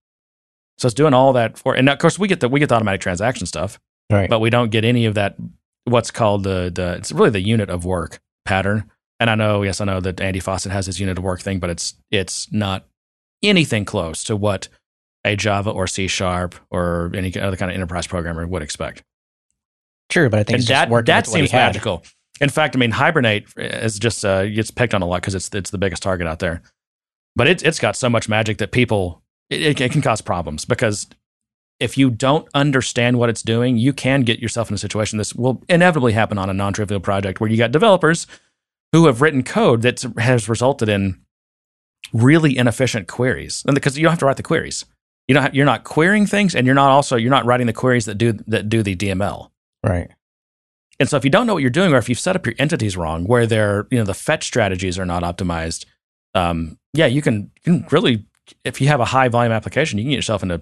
[0.78, 2.74] So it's doing all that for and of course we get the we get the
[2.74, 3.78] automatic transaction stuff
[4.10, 4.28] Right.
[4.28, 5.36] but we don't get any of that
[5.84, 8.90] what's called the the it's really the unit of work pattern.
[9.20, 11.58] And i know yes i know that andy fawcett has his unit of work thing
[11.60, 12.86] but it's it's not
[13.42, 14.68] anything close to what
[15.24, 19.02] a java or c sharp or any other kind of enterprise programmer would expect.
[20.08, 22.02] True, but I think and it's just that that seems magical
[22.40, 25.48] in fact i mean hibernate is just uh gets picked on a lot because it's
[25.54, 26.62] it's the biggest target out there
[27.36, 30.64] but it's it's got so much magic that people it, it, it can cause problems
[30.64, 31.06] because
[31.80, 35.16] if you don't understand what it's doing, you can get yourself in a situation.
[35.16, 38.26] This will inevitably happen on a non-trivial project where you got developers
[38.92, 41.18] who have written code that has resulted in
[42.12, 44.84] really inefficient queries, and because you don't have to write the queries,
[45.26, 48.04] you don't you're not querying things, and you're not also you're not writing the queries
[48.04, 49.50] that do that do the DML.
[49.84, 50.10] Right.
[51.00, 52.54] And so if you don't know what you're doing, or if you've set up your
[52.58, 55.86] entities wrong, where they're you know the fetch strategies are not optimized,
[56.34, 58.26] um, yeah, you can you can really
[58.64, 60.60] if you have a high volume application, you can get yourself into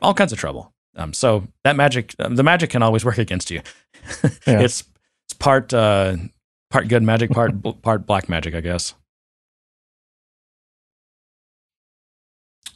[0.00, 0.72] all kinds of trouble.
[0.96, 3.60] Um, so that magic, um, the magic can always work against you.
[4.46, 4.60] Yeah.
[4.60, 4.84] It's
[5.26, 6.16] it's part uh,
[6.70, 8.94] part good magic, part part black magic, I guess.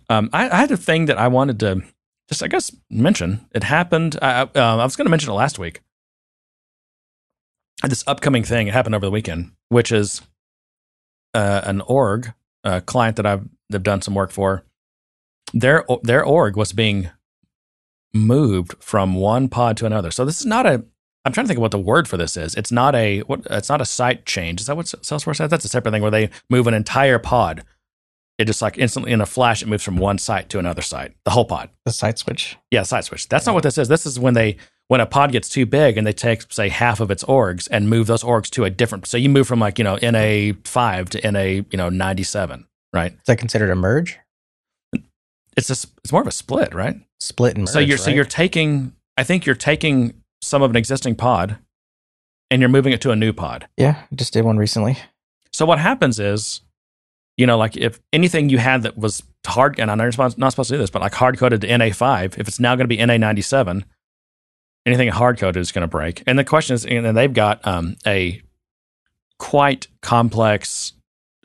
[0.09, 1.83] Um, I, I had a thing that I wanted to
[2.29, 3.47] just, I guess, mention.
[3.53, 4.19] It happened.
[4.21, 5.81] I, um, I was going to mention it last week.
[7.89, 10.23] This upcoming thing it happened over the weekend, which is
[11.35, 14.65] uh, an org, a client that I've they've done some work for.
[15.53, 17.11] Their their org was being
[18.13, 20.11] moved from one pod to another.
[20.11, 20.85] So this is not a.
[21.27, 22.55] I'm trying to think of what the word for this is.
[22.55, 23.21] It's not a.
[23.21, 23.47] What?
[23.51, 24.61] It's not a site change.
[24.61, 25.51] Is that what Salesforce says?
[25.51, 27.65] That's a separate thing where they move an entire pod.
[28.37, 31.15] It just like instantly in a flash, it moves from one site to another site.
[31.25, 31.71] The whole pod.
[31.85, 32.57] The site switch.
[32.71, 33.29] Yeah, site switch.
[33.29, 33.89] That's not what this is.
[33.89, 34.57] This is when they
[34.89, 37.89] when a pod gets too big and they take say half of its orgs and
[37.89, 39.07] move those orgs to a different.
[39.07, 42.67] So you move from like you know NA five to NA you know ninety seven.
[42.93, 43.13] Right.
[43.13, 44.19] Is that considered a merge?
[45.57, 46.97] It's a, it's more of a split, right?
[47.21, 47.71] Split and merge.
[47.73, 48.93] so you're so you're taking.
[49.17, 51.59] I think you're taking some of an existing pod,
[52.51, 53.69] and you're moving it to a new pod.
[53.77, 54.99] Yeah, I just did one recently.
[55.53, 56.63] So what happens is,
[57.37, 60.51] you know, like if anything you had that was hard, and I'm not supposed- not
[60.51, 62.89] supposed to do this, but like hard coded to NA5, if it's now going to
[62.89, 63.85] be NA97,
[64.87, 66.23] anything hard coded is going to break.
[66.27, 68.41] And the question is, and they've got um, a
[69.39, 70.93] quite complex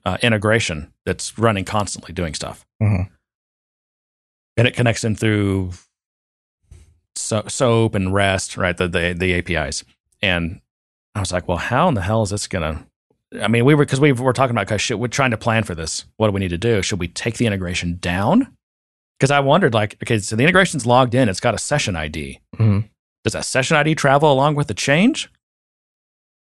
[0.05, 3.09] uh, integration that's running constantly doing stuff, Mhm.
[4.57, 5.71] and it connects in through
[7.15, 8.75] so- SOAP and REST, right?
[8.77, 9.83] The, the the APIs,
[10.21, 10.61] and
[11.15, 12.85] I was like, well, how in the hell is this going to
[13.43, 15.63] I mean, we were because we were talking about because shit, we're trying to plan
[15.63, 16.05] for this.
[16.17, 16.81] What do we need to do?
[16.81, 18.47] Should we take the integration down?
[19.19, 21.29] Because I wondered, like, okay, so the integration's logged in.
[21.29, 22.39] It's got a session ID.
[22.55, 22.89] Mhm.
[23.23, 25.29] Does that session ID travel along with the change,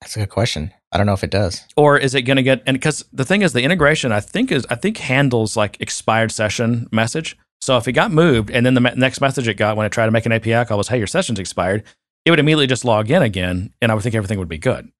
[0.01, 0.73] That's a good question.
[0.93, 1.65] I don't know if it does.
[1.77, 2.63] or is it going to get?
[2.67, 6.33] And because the thing is, the integration, I think is, I think handles like expired
[6.33, 7.37] session message.
[7.61, 9.89] So if it got moved and then the me- next message it got when I
[9.89, 11.83] tried to make an API call was, hey, your session's expired,
[12.25, 14.91] it would immediately just log in again and I would think everything would be good.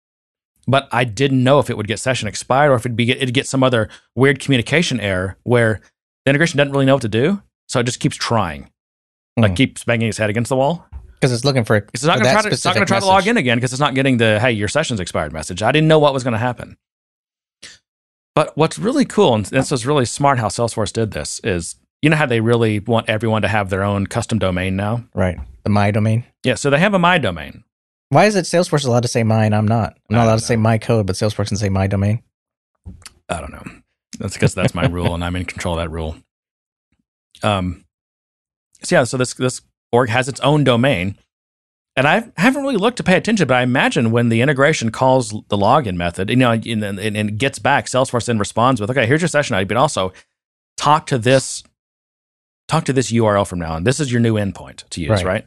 [0.67, 3.35] But I didn't know if it would get session expired or if it'd, be, it'd
[3.35, 5.81] get some other weird communication error where
[6.25, 7.43] the integration doesn't really know what to do.
[7.69, 8.71] So it just keeps trying,
[9.37, 9.57] like Hmm.
[9.57, 10.87] keeps banging its head against the wall.
[11.21, 11.77] Because it's looking for.
[11.77, 12.49] It's not going to try to.
[12.49, 14.53] It's not going to try to log in again because it's not getting the "Hey,
[14.53, 15.63] your session's expired" message.
[15.63, 16.77] I didn't know what was going to happen.
[18.35, 22.11] But what's really cool, and this is really smart how Salesforce did this, is you
[22.11, 25.05] know how they really want everyone to have their own custom domain now.
[25.15, 25.39] Right.
[25.65, 26.25] The my domain.
[26.45, 27.65] Yeah, so they have a my domain.
[28.11, 29.53] Why is it Salesforce is allowed to say mine?
[29.53, 29.97] I'm not.
[30.09, 32.23] I'm not allowed don't to say my code, but Salesforce can say my domain.
[33.29, 33.65] I don't know.
[34.19, 36.17] That's because that's my rule, and I'm in control of that rule.
[37.43, 37.85] Um.
[38.83, 39.63] So yeah, so this this
[39.97, 41.17] org has its own domain,
[41.97, 45.31] and I haven't really looked to pay attention, but I imagine when the integration calls
[45.31, 49.07] the login method, you know, and, and, and gets back, Salesforce then responds with, "Okay,
[49.07, 50.13] here's your session ID, but also
[50.77, 51.65] talk to this,
[52.69, 53.85] talk to this URL from now on.
[53.85, 55.25] This is your new endpoint to use, Right.
[55.27, 55.47] right?"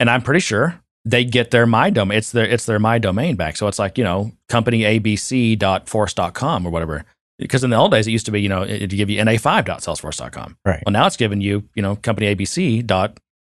[0.00, 2.18] And I'm pretty sure they get their my domain.
[2.18, 3.56] It's their it's their my domain back.
[3.56, 7.04] So it's like you know companyabc.force.com or whatever.
[7.38, 10.56] Because in the old days, it used to be you know it'd give you na5.salesforce.com.
[10.64, 10.82] Right.
[10.84, 11.96] Well, now it's giving you you know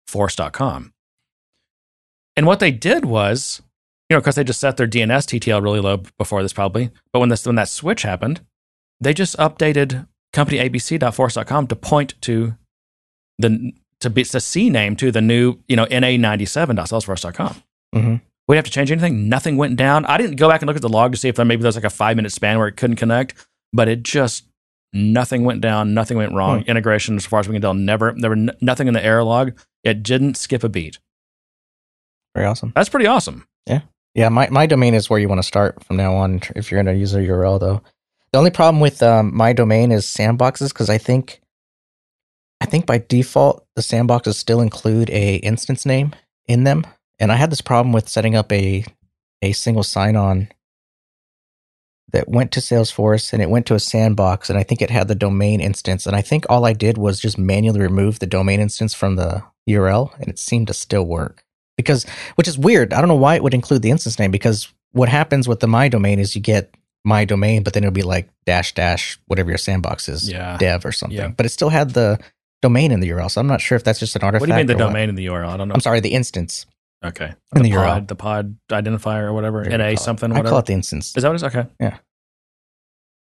[0.06, 0.92] companyabc.force.com.
[2.36, 3.62] And what they did was,
[4.10, 7.20] you know, because they just set their DNS TTL really low before this probably, but
[7.20, 8.40] when this when that switch happened,
[9.00, 12.54] they just updated companyabc.force.com to point to
[13.38, 17.62] the to be to CNAME to the new you know na97.salesforce.com.
[17.94, 18.20] Mhm.
[18.48, 19.28] We didn't have to change anything.
[19.28, 20.04] Nothing went down.
[20.04, 21.74] I didn't go back and look at the log to see if there maybe there's
[21.74, 23.34] like a five minute span where it couldn't connect,
[23.72, 24.44] but it just
[24.92, 25.94] nothing went down.
[25.94, 26.62] Nothing went wrong.
[26.66, 29.24] Integration, as far as we can tell, never there were n- nothing in the error
[29.24, 29.58] log.
[29.86, 30.98] It didn't skip a beat.
[32.34, 32.72] Very awesome.
[32.74, 33.46] That's pretty awesome.
[33.66, 33.82] Yeah,
[34.14, 34.28] Yeah.
[34.30, 36.92] my, my domain is where you want to start from now on if you're going
[36.92, 37.82] to use a URL, though.
[38.32, 41.40] The only problem with um, my domain is sandboxes because I think
[42.60, 46.14] I think by default the sandboxes still include a instance name
[46.48, 46.84] in them,
[47.20, 48.84] and I had this problem with setting up a
[49.40, 50.48] a single sign on
[52.12, 55.06] that went to Salesforce and it went to a sandbox, and I think it had
[55.08, 58.60] the domain instance, and I think all I did was just manually remove the domain
[58.60, 61.44] instance from the URL, and it seemed to still work
[61.76, 62.04] because
[62.36, 62.92] which is weird.
[62.92, 65.66] I don't know why it would include the instance name because what happens with the
[65.66, 66.74] my domain is you get
[67.04, 70.56] my domain, but then it'll be like dash dash whatever your sandbox is, Yeah.
[70.56, 71.16] dev or something.
[71.18, 71.28] Yeah.
[71.28, 72.18] But it still had the
[72.62, 74.40] domain in the URL, so I'm not sure if that's just an artifact.
[74.40, 74.92] What do you mean the or what.
[74.92, 75.48] domain in the URL?
[75.48, 75.74] I don't know.
[75.74, 76.66] I'm sorry, the instance
[77.04, 77.32] Okay.
[77.54, 77.84] in the, the URL.
[77.86, 79.58] pod, the pod identifier or whatever.
[79.58, 80.30] Whatever NA something.
[80.32, 80.48] I Whatever.
[80.48, 81.14] call it the instance.
[81.16, 81.44] is that what it is?
[81.44, 81.66] Okay.
[81.78, 81.98] Yeah.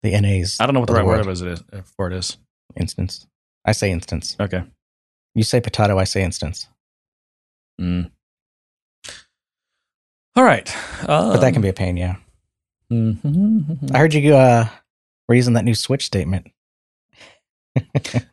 [0.02, 1.40] The NA's I don't know what the right word world.
[1.40, 1.62] of it is.
[1.72, 2.36] uh, For it is.
[2.76, 3.26] instance.
[3.64, 4.36] I say instance.
[4.40, 4.62] Okay.
[5.34, 5.98] You say potato.
[5.98, 6.68] I say instance.
[7.80, 8.10] Mm.
[10.36, 10.72] All right.
[11.06, 11.96] But that can be a pain.
[11.96, 12.16] Yeah.
[12.92, 13.92] Mhm.
[13.94, 14.68] I heard you uh,
[15.28, 16.50] were using that new switch statement.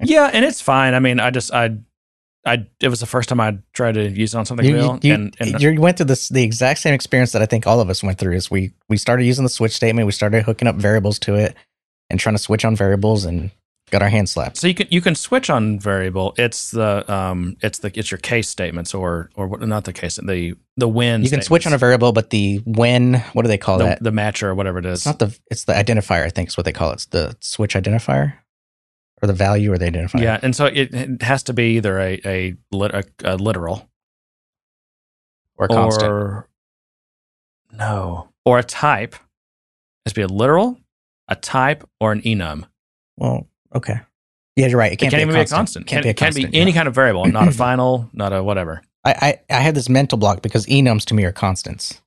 [0.01, 0.93] yeah, and it's fine.
[0.93, 1.77] I mean, I just I
[2.45, 4.99] I it was the first time I tried to use it on something You, real,
[5.01, 7.79] you, and, and you went through this the exact same experience that I think all
[7.79, 8.33] of us went through.
[8.35, 11.55] Is we we started using the switch statement, we started hooking up variables to it,
[12.09, 13.51] and trying to switch on variables, and
[13.91, 14.57] got our hands slapped.
[14.57, 16.33] so you can you can switch on variable.
[16.37, 20.15] It's the um it's the it's your case statements or or what not the case
[20.15, 23.57] the the when You can switch on a variable, but the when what do they
[23.57, 24.03] call the, that?
[24.03, 24.99] the matcher or whatever it is.
[24.99, 26.25] It's not the it's the identifier.
[26.25, 26.93] I think is what they call it.
[26.93, 28.33] It's the switch identifier,
[29.21, 30.21] or the value or the identifier.
[30.21, 33.89] yeah, and so it, it has to be either a a, lit, a, a literal
[35.57, 36.11] or constant.
[36.11, 36.47] or
[37.71, 39.15] no or a type.
[39.15, 39.19] It
[40.09, 40.79] has to be a literal,
[41.27, 42.63] a type, or an enum.
[43.17, 43.99] well, okay.
[44.55, 44.91] Yeah, you're right.
[44.91, 45.87] It It can't, can't, be, even a be a constant.
[45.87, 46.51] Can't, Can't, be a can't constant.
[46.51, 46.75] be any yeah.
[46.77, 48.81] kind of variable, not a final, not a whatever.
[49.03, 52.01] I, I I had this mental block because enums to me are constants.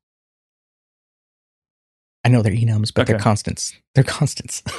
[2.25, 3.75] I know they're enums, but they're constants.
[3.95, 4.63] They're constants.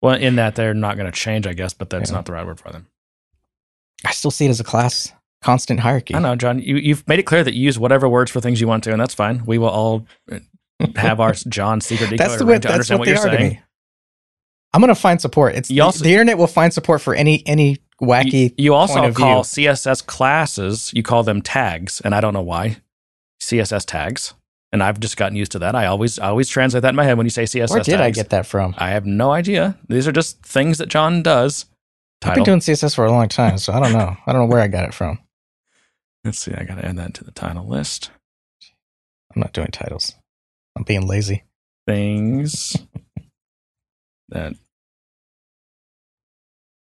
[0.00, 2.16] Well, in that they're not going to change, I guess, but that's Yeah.
[2.16, 2.86] not the right word for them.
[4.04, 6.14] I still see it as a class constant hierarchy.
[6.14, 6.60] I know, John.
[6.60, 8.92] You, you've made it clear that you use whatever words for things you want to,
[8.92, 9.44] and that's fine.
[9.44, 10.38] We will all uh,
[10.94, 13.58] have our John secret decoder that's the ring way, to understand what, what, you're saying.
[14.72, 15.54] I'm gonna find support.
[15.54, 18.50] It's the, also- the internet will find support for any any wacky.
[18.50, 19.64] You, you also call view.
[19.66, 22.76] CSS classes, you call them tags, and I don't know why.
[23.40, 24.34] CSS tags.
[24.70, 25.74] And I've just gotten used to that.
[25.74, 28.00] I always I always translate that in my head when you say CSS Where did
[28.00, 28.74] I get that from?
[28.76, 29.78] I have no idea.
[29.88, 31.64] These are just things that John does.
[32.22, 34.16] I've been doing CSS for a long time, so I don't know.
[34.26, 35.20] I don't know where I got it from.
[36.24, 36.52] Let's see.
[36.52, 38.10] I got to add that to the title list.
[39.34, 40.16] I'm not doing titles.
[40.76, 41.44] I'm being lazy.
[41.86, 42.76] Things
[44.30, 44.54] that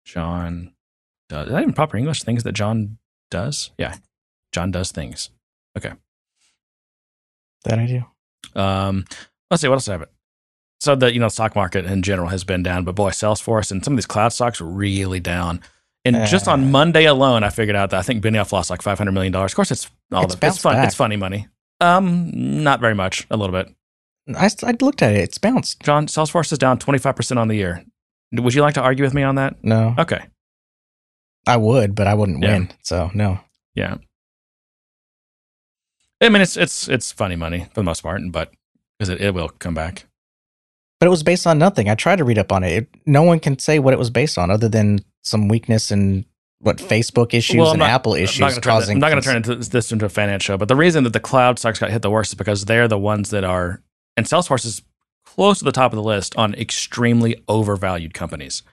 [0.05, 0.73] John
[1.29, 1.47] does.
[1.47, 2.23] Is that even proper English?
[2.23, 2.97] Things that John
[3.29, 3.71] does?
[3.77, 3.95] Yeah.
[4.51, 5.29] John does things.
[5.77, 5.93] Okay.
[7.65, 8.59] That I do.
[8.59, 9.05] Um,
[9.49, 9.67] let's see.
[9.67, 10.01] What else do I have?
[10.03, 10.09] It.
[10.81, 13.83] So the you know stock market in general has been down, but boy, Salesforce and
[13.85, 15.61] some of these cloud stocks are really down.
[16.03, 16.51] And just Uh.
[16.53, 19.31] on Monday alone, I figured out that I think Benioff lost like five hundred million
[19.31, 19.51] dollars.
[19.51, 20.73] Of course, it's all It's the, it's fun.
[20.73, 20.87] back.
[20.87, 21.47] It's funny money.
[21.79, 23.27] Um, not very much.
[23.29, 23.73] A little bit.
[24.35, 25.19] I, I looked at it.
[25.21, 25.81] It's bounced.
[25.81, 27.83] John, Salesforce is down twenty five percent on the year.
[28.33, 29.63] Would you like to argue with me on that?
[29.63, 30.25] No, Okay.
[31.47, 32.51] I would, but I wouldn't Yeah.
[32.53, 32.71] win.
[32.83, 33.39] So no.
[33.75, 33.95] Yeah.
[36.21, 38.51] I mean, it's it's it's funny money for the most part, but
[38.99, 40.05] because it, it will come back.
[40.99, 41.89] But it was based on nothing.
[41.89, 42.73] I tried to read up on it.
[42.83, 42.89] it.
[43.07, 46.25] No one can say what it was based on, other than some weakness in
[46.59, 48.97] what Facebook issues Well, and not- Apple I'm issues gonna causing.
[48.97, 51.03] I'm not going to turn into this, this into a finance show, but the reason
[51.05, 53.81] that the cloud stocks got hit the worst is because they're the ones that are,
[54.17, 54.81] and Salesforce is
[55.25, 58.63] close to the top of the list on extremely overvalued companies.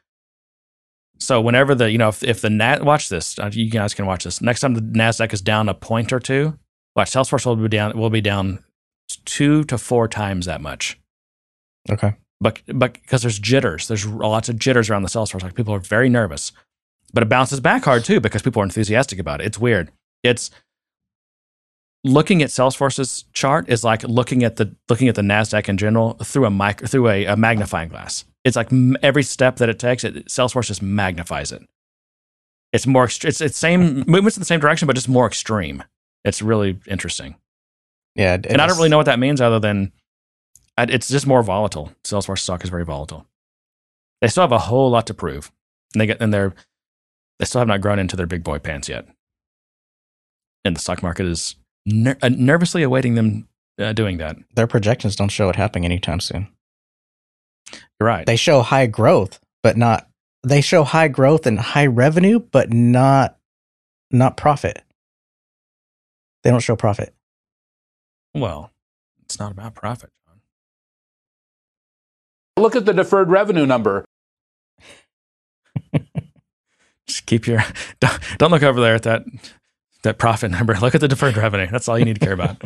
[1.18, 4.06] So whenever the, you know, if, if the Nat, watch this, uh, you guys can
[4.06, 4.40] watch this.
[4.40, 6.58] Next time the Nasdaq is down a point or two,
[6.94, 8.62] watch Salesforce will be down, will be down
[9.24, 10.98] two to four times that much.
[11.90, 12.14] Okay.
[12.40, 15.42] but but because there's jitters, there's lots of jitters around the Salesforce.
[15.42, 16.52] Like people are very nervous,
[17.12, 19.46] but it bounces back hard too because people are enthusiastic about it.
[19.46, 19.90] It's weird.
[20.22, 20.50] It's
[22.08, 26.14] looking at Salesforce's chart is like looking at the looking at the Nasdaq in general
[26.14, 28.24] through a mic through a, a magnifying glass.
[28.44, 31.62] It's like m- every step that it takes, it, Salesforce just magnifies it.
[32.72, 35.84] It's more it's it's same movements in the same direction, but just more extreme.
[36.24, 37.36] It's really interesting
[38.16, 38.34] Yeah.
[38.34, 39.92] and I don't really know what that means other than
[40.76, 41.92] it's just more volatile.
[42.04, 43.26] Salesforce stock is very volatile.
[44.20, 45.50] They still have a whole lot to prove,
[45.94, 46.54] and they get and they're
[47.38, 49.06] they still have not grown into their big boy pants yet.
[50.64, 54.36] And the stock market is ner- uh, nervously awaiting them uh, doing that.
[54.54, 56.48] Their projections don't show it happening anytime soon.
[58.00, 58.26] You're right.
[58.26, 60.08] They show high growth, but not.
[60.46, 63.36] They show high growth and high revenue, but not
[64.10, 64.82] not profit.
[66.44, 67.14] They don't show profit.
[68.34, 68.70] well,
[69.24, 70.40] it's not about profit, John.
[72.56, 74.04] Look at the deferred revenue number.
[77.06, 77.64] Just keep your
[78.00, 79.24] don't, don't look over there at that
[80.02, 80.74] that profit number.
[80.80, 81.66] Look at the deferred revenue.
[81.70, 82.62] That's all you need to care about.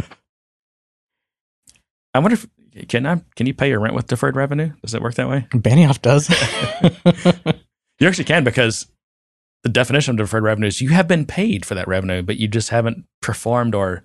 [2.14, 2.46] I wonder if
[2.88, 4.72] can I can you pay your rent with deferred revenue?
[4.82, 5.46] Does it work that way?
[5.52, 6.28] Benioff does.
[7.98, 8.88] You actually can because
[9.62, 12.48] the definition of deferred revenue is you have been paid for that revenue, but you
[12.48, 14.02] just haven't performed or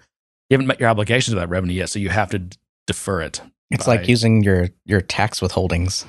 [0.50, 3.22] you haven't met your obligations of that revenue yet, so you have to d- defer
[3.22, 3.42] it.
[3.72, 6.06] it's by- like using your your tax withholdings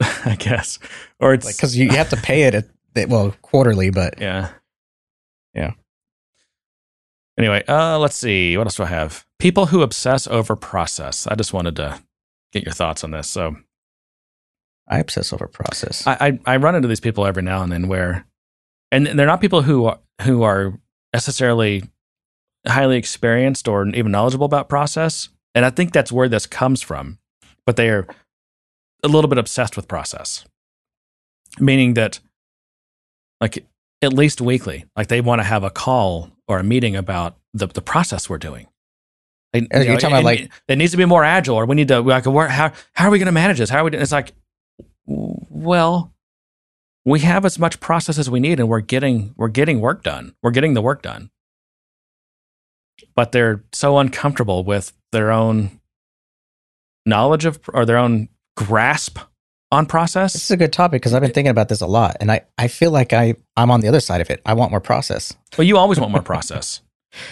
[0.00, 0.78] I guess,
[1.18, 4.50] or it's because you, you have to pay it at well quarterly, but yeah,
[5.52, 5.72] Yeah.
[7.38, 8.56] Anyway, uh, let's see.
[8.56, 9.26] What else do I have?
[9.38, 11.26] People who obsess over process.
[11.26, 12.02] I just wanted to
[12.52, 13.28] get your thoughts on this.
[13.28, 13.56] So
[14.88, 16.06] I obsess over process.
[16.06, 18.26] I, I, I run into these people every now and then where,
[18.90, 20.78] and they're not people who are, who are
[21.14, 21.84] necessarily
[22.66, 25.30] highly experienced or even knowledgeable about process.
[25.54, 27.18] And I think that's where this comes from.
[27.64, 28.06] But they are
[29.04, 30.44] a little bit obsessed with process,
[31.60, 32.18] meaning that,
[33.40, 33.64] like,
[34.02, 37.66] at least weekly, like they want to have a call or a meeting about the,
[37.66, 38.66] the process we're doing.
[39.54, 41.76] Are you know, talking about, it- like- it needs to be more agile, or we
[41.76, 43.68] need to like, where, how how are we going to manage this?
[43.70, 43.96] How are we?
[43.96, 44.32] It's like,
[45.06, 46.14] well,
[47.04, 50.34] we have as much process as we need, and we're getting we're getting work done.
[50.42, 51.30] We're getting the work done,
[53.14, 55.80] but they're so uncomfortable with their own
[57.04, 59.18] knowledge of or their own grasp
[59.72, 60.34] on process?
[60.34, 62.42] this is a good topic because I've been thinking about this a lot, and I,
[62.58, 64.40] I feel like I I'm on the other side of it.
[64.46, 65.34] I want more process.
[65.58, 66.80] Well, you always want more process.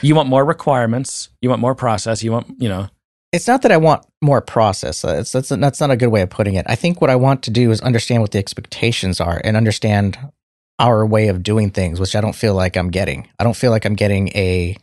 [0.03, 1.29] You want more requirements.
[1.40, 2.24] You want more process.
[2.24, 2.88] You want you know.
[3.33, 5.05] It's not that I want more process.
[5.05, 6.66] Uh, It's, that's that's not a good way of putting it.
[6.68, 10.18] I think what I want to do is understand what the expectations are and understand
[10.81, 13.29] our way of doing things, which I don't feel like I'm getting.
[13.38, 14.76] I don't feel like I'm getting a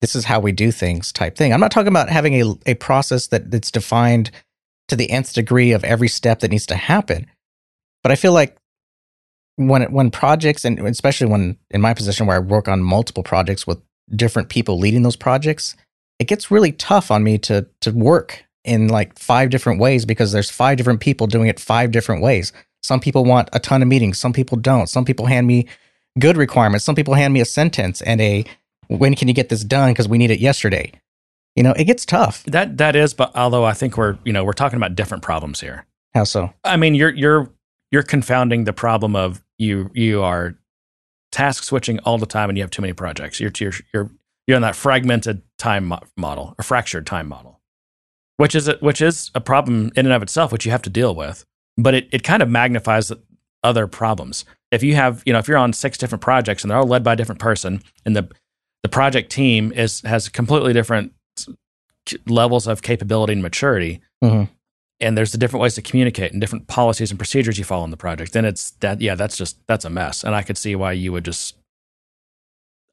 [0.00, 1.52] this is how we do things type thing.
[1.52, 4.30] I'm not talking about having a a process that that's defined
[4.88, 7.26] to the nth degree of every step that needs to happen.
[8.02, 8.56] But I feel like
[9.56, 13.66] when when projects and especially when in my position where I work on multiple projects
[13.66, 13.80] with
[14.14, 15.76] different people leading those projects,
[16.18, 20.32] it gets really tough on me to to work in like five different ways because
[20.32, 22.52] there's five different people doing it five different ways.
[22.82, 24.88] Some people want a ton of meetings, some people don't.
[24.88, 25.66] Some people hand me
[26.18, 28.44] good requirements, some people hand me a sentence and a
[28.86, 30.92] when can you get this done because we need it yesterday.
[31.56, 32.44] You know, it gets tough.
[32.44, 35.60] That that is, but although I think we're you know we're talking about different problems
[35.60, 35.86] here.
[36.14, 36.52] How so?
[36.64, 37.50] I mean, you're you're
[37.90, 40.54] you're confounding the problem of you you are
[41.32, 43.40] task switching all the time, and you have too many projects.
[43.40, 44.10] You're you're you're
[44.46, 47.60] you're on that fragmented time mo- model, a fractured time model,
[48.36, 50.90] which is a, which is a problem in and of itself, which you have to
[50.90, 51.44] deal with.
[51.76, 53.12] But it it kind of magnifies
[53.62, 54.44] other problems.
[54.70, 57.04] If you have you know if you're on six different projects and they're all led
[57.04, 58.28] by a different person, and the
[58.82, 61.12] the project team is has completely different
[62.26, 64.48] levels of capability and maturity, Mhm.
[65.00, 67.90] and there's the different ways to communicate and different policies and procedures you follow in
[67.90, 70.24] the project, then it's that yeah, that's just that's a mess.
[70.24, 71.54] And I could see why you would just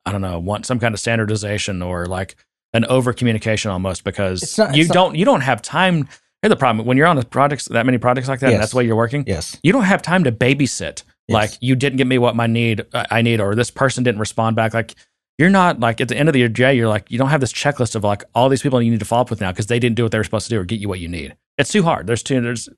[0.06, 2.36] I don't know, want some kind of standardization or like
[2.74, 6.08] an over communication almost because It's not- you not- don't you don't have time.
[6.42, 8.72] Here's the problem when you're on a projects that many projects like that, and that's
[8.72, 9.24] the way you're working.
[9.26, 9.58] Yes.
[9.64, 11.02] You don't have time to babysit.
[11.28, 11.34] Yes.
[11.34, 14.56] Like you didn't give me what my need I need, or this person didn't respond
[14.56, 14.76] back.
[14.76, 14.94] Like
[15.38, 17.54] you're not like at the end of the day, you're like you don't have this
[17.54, 19.80] checklist of like all these people you need to follow up with now because they
[19.80, 21.36] didn't do what they were supposed to do or get you what you need.
[21.58, 22.08] It's too hard.
[22.08, 22.70] There's too there's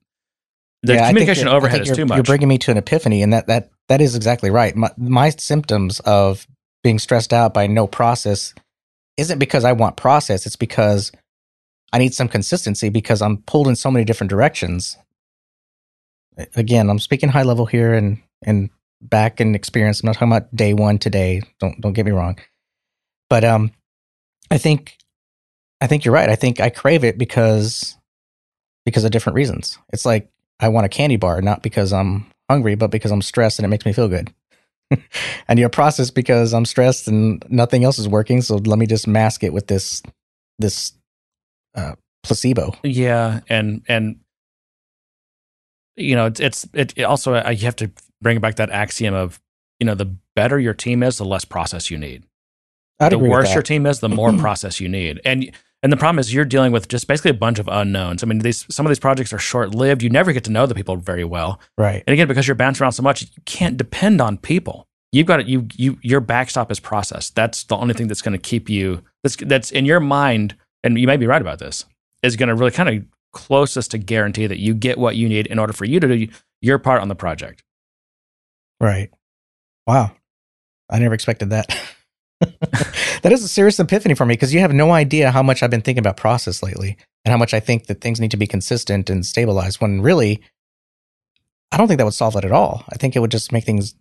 [0.83, 2.17] the Yeah, communication overhead is too much.
[2.17, 4.75] You're bringing me to an epiphany, and that that that is exactly right.
[4.75, 6.47] My, my symptoms of
[6.83, 8.53] being stressed out by no process
[9.17, 10.45] isn't because I want process.
[10.45, 11.11] It's because
[11.91, 14.97] I need some consistency because I'm pulled in so many different directions.
[16.55, 18.69] Again, I'm speaking high level here and and
[19.01, 20.01] back in experience.
[20.01, 21.41] I'm not talking about day one today.
[21.59, 22.37] Don't don't get me wrong,
[23.29, 23.71] but um,
[24.51, 24.97] I think
[25.81, 26.29] I think you're right.
[26.29, 27.95] I think I crave it because
[28.85, 29.77] because of different reasons.
[29.91, 30.29] It's like
[30.59, 33.69] I want a candy bar, not because I'm hungry, but because I'm stressed and it
[33.69, 34.33] makes me feel good.
[35.49, 38.41] I need a process because I'm stressed and nothing else is working.
[38.41, 40.01] So let me just mask it with this
[40.59, 40.93] this
[41.75, 42.73] uh, placebo.
[42.83, 44.19] Yeah, and and
[45.95, 47.91] you know it's it's it, it also uh, you have to
[48.21, 49.39] bring back that axiom of
[49.79, 52.23] you know the better your team is, the less process you need.
[52.99, 55.21] I'd the worse your team is, the more process you need.
[55.23, 55.51] And
[55.83, 58.23] and the problem is you're dealing with just basically a bunch of unknowns.
[58.23, 60.01] I mean, these some of these projects are short lived.
[60.01, 61.59] You never get to know the people very well.
[61.77, 62.03] right.
[62.07, 64.87] And again, because you're bouncing around so much, you can't depend on people.
[65.11, 67.29] You've got to, you you your backstop is process.
[67.29, 70.99] That's the only thing that's going to keep you that's that's in your mind, and
[70.99, 71.85] you may be right about this,
[72.23, 75.47] is going to really kind of closest to guarantee that you get what you need
[75.47, 76.27] in order for you to do
[76.61, 77.63] your part on the project.
[78.79, 79.09] Right.
[79.85, 80.11] Wow.
[80.89, 81.67] I never expected that.
[82.39, 85.71] that is a serious epiphany for me because you have no idea how much I've
[85.71, 88.47] been thinking about process lately and how much I think that things need to be
[88.47, 90.41] consistent and stabilized when really
[91.71, 92.85] I don't think that would solve it at all.
[92.89, 93.95] I think it would just make things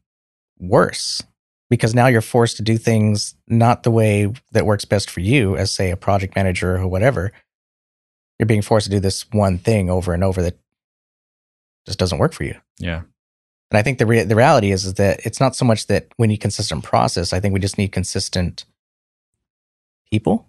[0.58, 1.22] worse
[1.68, 5.56] because now you're forced to do things not the way that works best for you
[5.56, 7.32] as say a project manager or whatever.
[8.38, 10.58] You're being forced to do this one thing over and over that
[11.86, 12.54] just doesn't work for you.
[12.78, 13.02] Yeah.
[13.70, 16.06] And I think the rea- the reality is, is that it's not so much that
[16.18, 17.32] we need consistent process.
[17.32, 18.64] I think we just need consistent
[20.10, 20.48] people.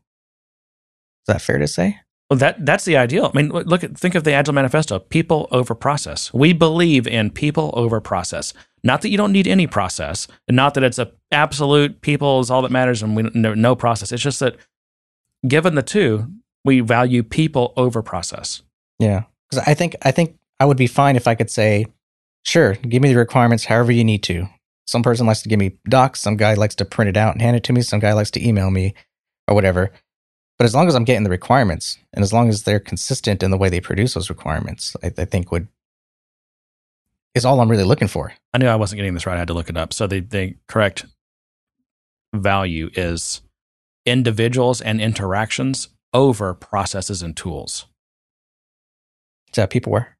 [1.28, 1.99] Is that fair to say?
[2.30, 3.32] Well, that that's the ideal.
[3.34, 6.34] I mean, look- look at think of the Agile Manifesto: people over process.
[6.34, 8.53] We believe in people over process.
[8.84, 12.51] Not that you don't need any process, and not that it's a absolute people is
[12.51, 14.11] all that matters, and we no, no process.
[14.11, 14.57] It's just that
[15.47, 16.28] given the two,
[16.63, 18.61] we value people over process.
[18.99, 21.86] Yeah, because I think I think I would be fine if I could say,
[22.47, 24.47] sure, give me the requirements however you need to.
[24.87, 26.21] Some person likes to give me docs.
[26.21, 27.81] Some guy likes to print it out and hand it to me.
[27.81, 28.93] Some guy likes to email me
[29.47, 29.91] or whatever.
[30.57, 33.51] But as long as I'm getting the requirements and as long as they're consistent in
[33.51, 35.67] the way they produce those requirements, I, I think would
[37.35, 38.33] is all I'm really looking for.
[38.53, 39.35] I knew I wasn't getting this right.
[39.35, 39.93] I had to look it up.
[39.93, 41.05] So the the correct
[42.33, 43.41] value is
[44.05, 47.85] individuals and interactions over processes and tools.
[49.49, 50.16] Is that people were?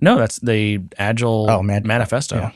[0.00, 2.50] No, that's the Agile Oh, man- Manifesto, yeah.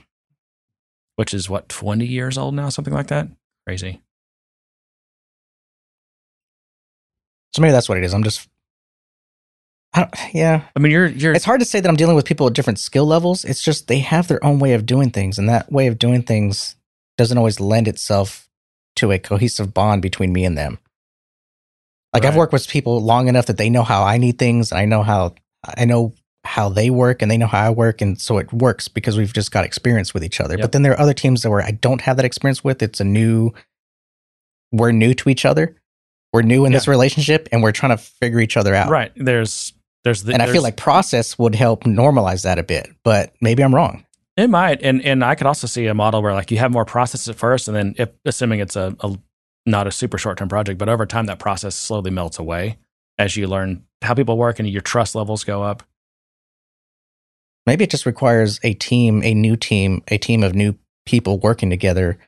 [1.16, 3.28] which is what twenty years old now, something like that.
[3.66, 4.00] Crazy.
[7.54, 8.14] So maybe that's what it is.
[8.14, 8.48] I'm just,
[9.92, 10.62] I don't, yeah.
[10.74, 12.78] I mean, you're you're It's hard to say that I'm dealing with people at different
[12.78, 13.44] skill levels.
[13.44, 16.22] It's just they have their own way of doing things, and that way of doing
[16.22, 16.76] things
[17.18, 18.48] doesn't always lend itself
[18.96, 20.78] to a cohesive bond between me and them.
[22.14, 24.78] Like I've worked with people long enough that they know how I need things, and
[24.78, 26.14] I know how I know
[26.44, 29.32] how they work, and they know how I work, and so it works because we've
[29.32, 30.54] just got experience with each other.
[30.54, 30.60] Yep.
[30.60, 32.82] But then there are other teams that where I don't have that experience with.
[32.82, 33.52] It's a new,
[34.72, 35.76] we're new to each other.
[36.32, 38.88] We're new in this relationship, and we're trying to figure each other out.
[38.90, 39.12] right.
[39.14, 39.74] There's
[40.04, 43.62] there's the, and I feel like process would help normalize that a bit, but maybe
[43.62, 44.04] I'm wrong.
[44.36, 46.84] it might, and and I could also see a model where like you have more
[46.84, 49.16] process at first, and then if assuming it's a, a
[49.66, 52.78] not a super short term project, but over time that process slowly melts away
[53.18, 55.82] as you learn how people work and your trust levels go up.
[57.66, 60.74] Maybe it just requires a team, a new team, a team of new
[61.06, 62.18] people working together,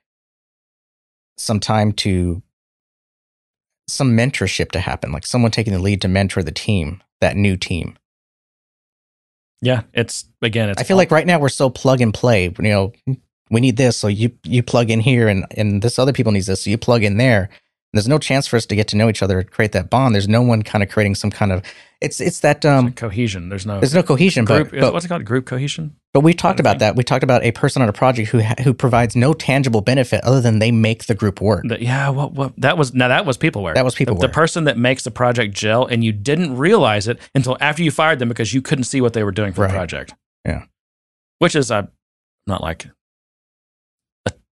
[1.36, 2.42] some time to,
[3.88, 7.56] some mentorship to happen, like someone taking the lead to mentor the team, that new
[7.56, 7.96] team.
[9.60, 12.44] Yeah, it's again, it's I feel like right now we're so plug and play.
[12.44, 12.92] You know,
[13.50, 16.46] we need this, so you you plug in here, and and this other people needs
[16.46, 17.48] this, so you plug in there.
[17.94, 20.14] There's no chance for us to get to know each other, create that bond.
[20.14, 21.62] There's no one kind of creating some kind of.
[22.00, 22.86] It's it's that um.
[22.86, 23.48] no cohesion.
[23.48, 24.70] There's no There's no cohesion, group.
[24.72, 25.24] but, but what's it called?
[25.24, 25.96] Group cohesion.
[26.12, 26.96] But we talked about that.
[26.96, 30.40] We talked about a person on a project who who provides no tangible benefit other
[30.40, 31.64] than they make the group work.
[31.68, 33.74] That- yeah, what, what that was now that was peopleware.
[33.74, 34.20] That was the, peopleware.
[34.20, 37.90] the person that makes the project gel, and you didn't realize it until after you
[37.90, 39.68] fired them because you couldn't see what they were doing for Right.
[39.68, 40.14] the project.
[40.44, 40.64] Yeah.
[41.38, 41.86] which is uh,
[42.46, 42.86] not like.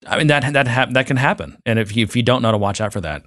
[0.06, 2.50] I mean that that hap- that can happen, and if you if you don't know
[2.50, 3.22] to watch out for that,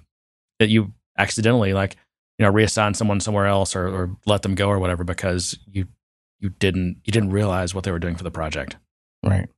[0.58, 1.96] that you accidentally like
[2.38, 5.86] you know reassign someone somewhere else or, or let them go or whatever because you
[6.40, 8.76] you didn't you didn't realize what they were doing for the project.
[9.24, 9.48] Right.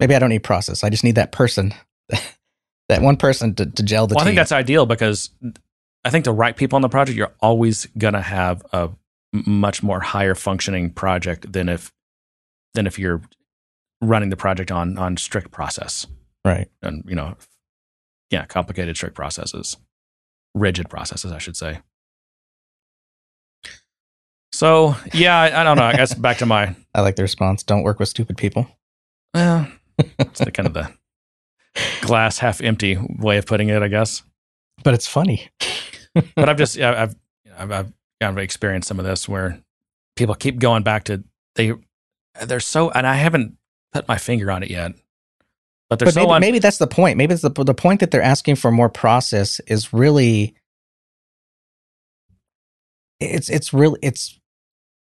[0.00, 0.84] Maybe I don't need process.
[0.84, 1.72] I just need that person,
[2.88, 5.30] that one person to, to gel the well, I think that's ideal because
[6.04, 8.90] I think the right people on the project, you're always gonna have a
[9.32, 11.92] much more higher functioning project than if
[12.74, 13.22] than if you're
[14.02, 16.06] running the project on on strict process
[16.44, 16.68] right.
[16.82, 17.36] and you know,
[18.30, 19.76] yeah, complicated strict processes,
[20.56, 21.80] rigid processes, I should say.
[24.52, 25.84] So yeah, I, I don't know.
[25.84, 27.62] I guess back to my I like the response.
[27.62, 28.66] Don't work with stupid people.
[29.34, 30.90] well, it's the kind of the
[32.00, 34.22] glass half empty way of putting it, I guess.
[34.82, 35.50] But it's funny.
[36.34, 37.16] but I've just yeah, I've
[37.58, 39.60] I've, I've kind of experienced some of this where
[40.16, 41.22] people keep going back to
[41.54, 41.74] they
[42.46, 43.58] they're so and I haven't
[43.92, 44.92] put my finger on it yet,
[45.88, 47.16] but they're But so maybe, un- maybe that's the point.
[47.16, 50.56] Maybe it's the the point that they're asking for more process is really
[53.20, 54.38] it's it's really it's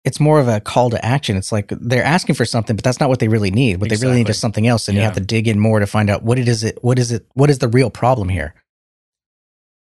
[0.05, 1.35] it's more of a call to action.
[1.35, 3.81] It's like they're asking for something, but that's not what they really need.
[3.81, 5.87] What they really need is something else, and you have to dig in more to
[5.87, 6.63] find out what it is.
[6.63, 7.25] It what is it?
[7.33, 8.53] What is the real problem here?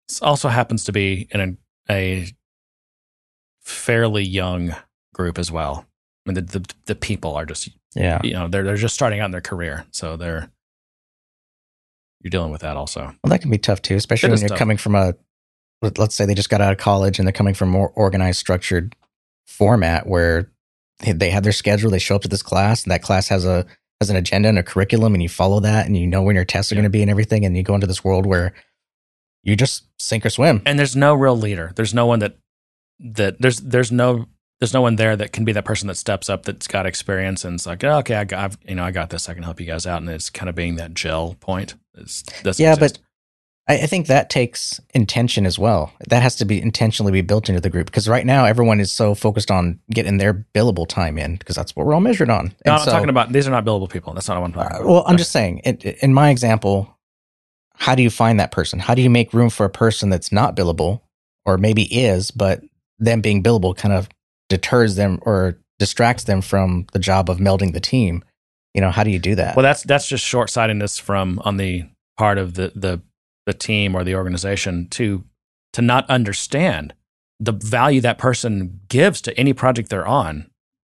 [0.08, 1.58] This also happens to be in
[1.88, 2.26] a, a
[3.62, 4.74] fairly young
[5.14, 5.86] group as well.
[6.26, 9.20] I mean, the, the the people are just Yeah, you know they're they're just starting
[9.20, 10.50] out in their career, so they're
[12.22, 13.00] you're dealing with that also.
[13.22, 14.58] well, that can be tough too, especially It when you're tough.
[14.58, 15.14] coming from a
[15.82, 17.88] let- let's say they just got out of college and they're coming from a more
[17.96, 18.94] organized, structured
[19.46, 20.50] format where
[21.00, 21.90] they- they have their schedule.
[21.90, 23.66] They show up to this class, and that class has a
[24.00, 26.44] has an agenda and a curriculum, and you follow that, and you know when your
[26.44, 26.80] tests are Yeah.
[26.80, 28.52] going to be and everything, and you go into this world where
[29.44, 30.60] you just sink or swim.
[30.66, 31.72] and there's no real leader.
[31.76, 32.36] There's no one that
[33.00, 34.26] that there's there's no
[34.60, 37.44] there's no one there that can be that person that steps up that's got experience
[37.44, 39.42] and it's like oh, okay I got I've, you know I got this I can
[39.42, 41.74] help you guys out and it's kind of being that gel point.
[41.94, 42.98] It's, doesn't Yeah, but
[43.68, 45.92] I, I think that takes intention as well.
[46.08, 48.90] That has to be intentionally be built into the group because right now everyone is
[48.90, 52.46] so focused on getting their billable time in because that's what we're all measured on.
[52.46, 54.14] no, And I'm so- not talking about these are not billable people.
[54.14, 54.88] That's not what I'm talking Uh, about.
[54.88, 56.96] well, I'm just saying, in, in my example,
[57.74, 58.78] how do you find that person?
[58.78, 61.00] How do you make room for a person that's not billable
[61.46, 62.62] or maybe is, but
[62.98, 64.08] them being billable kind of
[64.48, 68.24] deters them or distracts them from the job of melding the team?
[68.74, 69.56] You know, how do you do that?
[69.56, 71.84] Well, that's that's just short sightedness from on the
[72.16, 73.02] part of the the
[73.46, 75.24] the team or the organization to
[75.74, 76.94] to not understand
[77.40, 80.50] the value that person gives to any project they're on,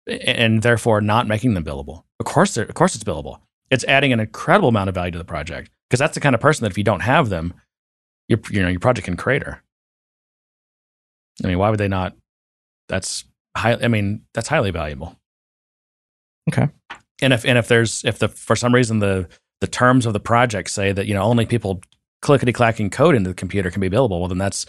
[0.06, 2.04] and therefore not making them billable.
[2.18, 3.40] Of course, of course, it's billable.
[3.70, 6.40] It's adding an incredible amount of value to the project because that's the kind of
[6.40, 7.54] person that if you don't have them,
[8.28, 9.62] your you know your project can crater.
[11.44, 12.16] I mean, why would they not?
[12.88, 13.24] That's
[13.56, 13.74] high.
[13.74, 15.16] I mean, that's highly valuable.
[16.50, 16.68] Okay.
[17.20, 19.28] And if and if there's if the for some reason the
[19.60, 21.80] the terms of the project say that you know only people
[22.22, 24.66] clickety clacking code into the computer can be billable, well then that's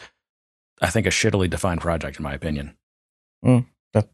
[0.82, 2.76] I think a shittily defined project in my opinion.
[3.46, 4.10] Mm, that-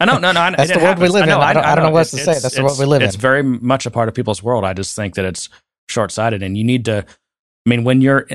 [0.00, 0.40] I know, no, no.
[0.40, 1.12] I, That's the world we happens.
[1.14, 1.30] live in.
[1.30, 2.38] I don't- I don't know what else to say.
[2.38, 3.18] That's the world we live It's in.
[3.18, 4.64] It's very much a part of people's world.
[4.64, 5.48] I just think that it's
[5.88, 7.04] short sighted, and you need to.
[7.06, 8.26] I mean, when you're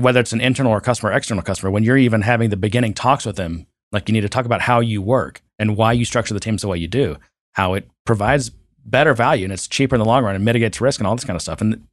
[0.00, 2.94] whether it's an internal or customer, or external customer, when you're even having the beginning
[2.94, 6.04] talks with them, like you need to talk about how you work and why you
[6.04, 7.16] structure the teams the way you do,
[7.58, 8.52] how it provides
[8.84, 11.24] better value and it's cheaper in the long run and mitigates risk and all this
[11.24, 11.60] kind of stuff.
[11.60, 11.86] And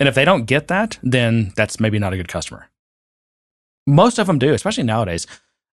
[0.00, 2.70] and if they don't get that, then that's maybe not a good customer.
[3.86, 5.26] Most of them do, especially nowadays.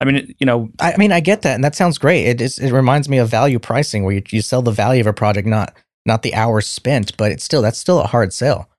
[0.01, 2.25] I mean, you know, I mean, I get that, and that sounds great.
[2.25, 5.07] It is, it reminds me of value pricing, where you, you sell the value of
[5.07, 5.73] a project, not
[6.05, 8.69] not the hours spent, but it's still that's still a hard sell.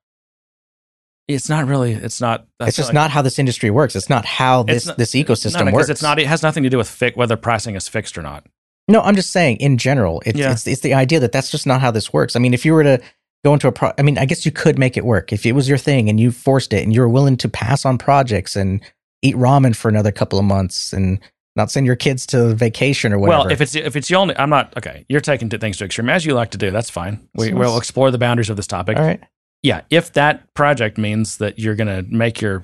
[1.27, 1.93] it's not really.
[1.93, 2.47] It's not.
[2.59, 3.95] It's just like- not how this industry works.
[3.95, 5.89] It's not how this not- this ecosystem no, works.
[5.89, 6.19] it's not.
[6.19, 8.47] It has nothing to do with fi- whether pricing is fixed or not.
[8.87, 10.21] No, I'm just saying in general.
[10.25, 10.51] It's Yeah.
[10.51, 12.35] it's it's the idea that that's just not how this works.
[12.35, 12.99] I mean, if you were to
[13.43, 15.53] go into a pro, I mean, I guess you could make it work if it
[15.53, 18.55] was your thing and you forced it and you were willing to pass on projects
[18.55, 18.81] and
[19.21, 21.19] eat ramen for another couple of months and
[21.55, 23.43] not send your kids to vacation or whatever.
[23.43, 25.05] Well, if it's if it's the only, I'm not okay.
[25.09, 26.71] You're taking things to extreme as you like to do.
[26.71, 27.27] That's fine.
[27.35, 28.97] We, So we'll explore the boundaries of this topic.
[28.97, 29.21] all right,
[29.61, 32.63] Yeah, if that project means that you're going to make your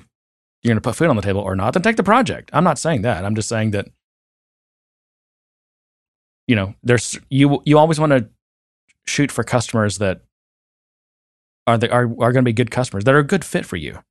[0.62, 2.50] you're going to put food on the table or not, then take the project.
[2.52, 3.24] I'm not saying that.
[3.24, 3.88] I'm just saying that
[6.48, 8.28] you know, there's you you always want to
[9.06, 10.22] shoot for customers that
[11.68, 13.76] are the, are are going to be good customers that are a good fit for
[13.76, 14.02] you.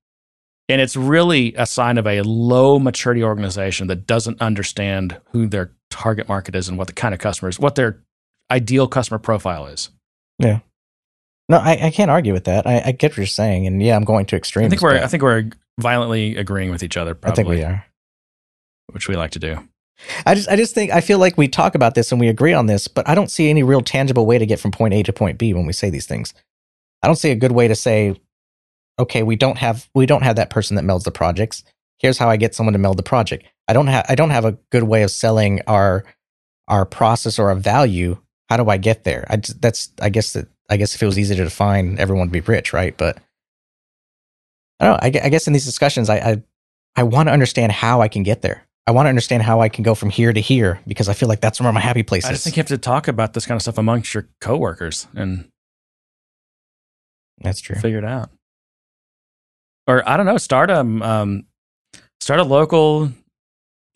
[0.70, 5.72] And it's really a sign of a low maturity organization that doesn't understand who their
[5.90, 8.04] target market is and what the kind of customers, what their
[8.52, 9.90] ideal customer profile is.
[10.40, 10.60] Yeah.
[11.50, 12.68] No, I, I can't argue with that.
[12.68, 14.68] I, I get what you're saying, and yeah, I'm going to extremes.
[14.68, 17.12] I think we're I think we're violently agreeing with each other.
[17.12, 17.86] I Probably, think we are.
[18.88, 19.68] which we like to do.
[20.26, 22.54] I just I just think I feel like we talk about this and we agree
[22.54, 25.04] on this, but I don't see any real tangible way to get from point A
[25.04, 26.34] to point B when we say these things.
[27.02, 28.20] I don't see a good way to say,
[29.00, 31.64] okay, we don't have we don't have that person that melds the projects.
[32.00, 33.46] Here's how I get someone to meld the project.
[33.68, 36.04] I don't have I don't have a good way of selling our
[36.68, 38.18] our process or our value.
[38.50, 39.26] How do I get there?
[39.30, 42.28] I just, that's I guess that I guess if it was easy to define, everyone
[42.28, 42.96] would be rich, right?
[42.96, 43.18] But
[44.80, 45.00] I don't know.
[45.02, 46.44] I, I guess in these discussions, I I,
[46.96, 48.67] I want to understand how I can get there.
[48.88, 51.28] I want to understand how I can go from here to here because I feel
[51.28, 53.46] like that's where my happy place I just think you have to talk about this
[53.46, 55.50] kind of stuff amongst your coworkers and
[57.40, 57.76] that's true.
[57.76, 58.32] figure it out.
[59.88, 61.46] Or I don't know, start a um,
[62.22, 63.12] start a local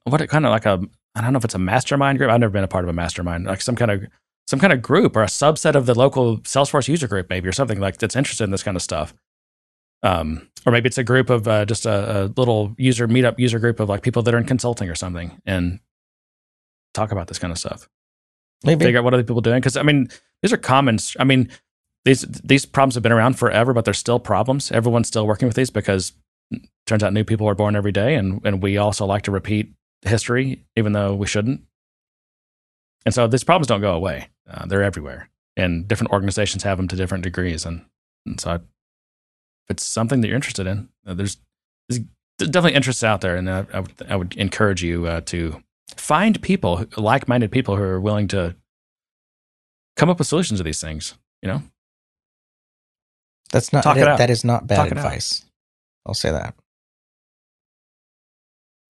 [0.04, 0.82] what kind of like a
[1.16, 2.30] I don't know if it's a mastermind group.
[2.30, 4.04] I've never been a part of a mastermind, like some kind of
[4.48, 7.54] some kind of group or a subset of the local Salesforce user group, maybe or
[7.54, 9.14] something like that's interested in this kind of stuff.
[10.04, 13.60] Um, or maybe it's a group of uh, just a, a little user meetup user
[13.60, 15.80] group of like people that are in consulting or something, and
[16.94, 17.88] talk about this kind of stuff
[18.64, 18.86] Maybe.
[18.86, 20.10] figure out what other people are doing because I mean
[20.42, 20.98] these are common.
[21.20, 21.50] I mean
[22.06, 24.72] these these problems have been around forever, but they're still problems.
[24.72, 26.14] Everyone's still working with these because
[26.52, 29.32] it turns out new people are born every day, and and we also like to
[29.32, 29.72] repeat
[30.04, 31.62] history even though we shouldn't.
[33.06, 36.88] And so these problems don't go away; uh, they're everywhere, and different organizations have them
[36.88, 37.66] to different degrees.
[37.66, 37.86] And,
[38.26, 38.62] and so, if
[39.72, 41.38] it's something that you're interested in, uh, there's,
[41.90, 42.02] there's
[42.38, 45.64] definitely interests out there, and I, I would I would encourage you uh, to
[45.98, 48.56] find people, like-minded people who are willing to
[49.98, 51.16] come up with solutions to these things.
[51.42, 51.62] You know,
[53.52, 55.44] That's not that, that is not bad Talk advice.
[56.06, 56.56] I'll say that.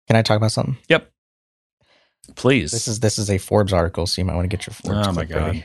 [0.08, 0.76] Can I talk about something?
[0.88, 1.10] Yep.
[2.34, 2.70] Please.
[2.72, 5.08] This is this is a Forbes article, so you might want to get your Forbes.
[5.08, 5.42] oh my god.
[5.46, 5.64] ready.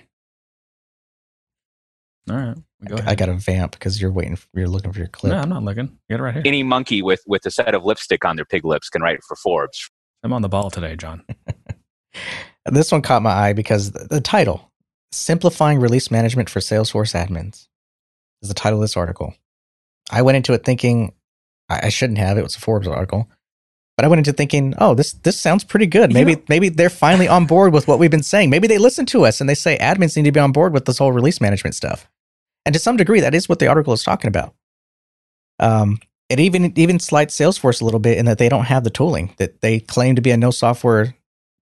[2.30, 3.08] All right, go ahead.
[3.08, 4.36] I got a vamp because you're waiting.
[4.36, 5.34] For, You're looking for your clip.
[5.34, 5.86] No, I'm not looking.
[6.10, 6.44] You got it right here.
[6.46, 9.36] Any monkey with with a set of lipstick on their pig lips can write for
[9.36, 9.90] Forbes.
[10.24, 11.24] I'm on the ball today, John.
[12.70, 14.72] This one caught my eye because the, the title,
[15.14, 17.68] Simplifying Release Management for Salesforce Admins,
[18.42, 19.34] is the title of this article.
[20.12, 21.14] I went into it thinking
[21.70, 22.38] I, I shouldn't have.
[22.38, 23.30] It was a Forbes article.
[23.96, 26.14] But I went into thinking, oh, this this sounds pretty good.
[26.14, 26.38] Maybe Yeah.
[26.50, 28.50] maybe they're finally on board with what we've been saying.
[28.50, 30.86] Maybe they listen to us and they say admins need to be on board with
[30.86, 32.10] this whole release management stuff.
[32.68, 34.54] And to some degree, that is what the article is talking about.
[35.58, 38.90] Um, it even even slights Salesforce a little bit in that they don't have the
[38.90, 41.16] tooling that they claim to be a no software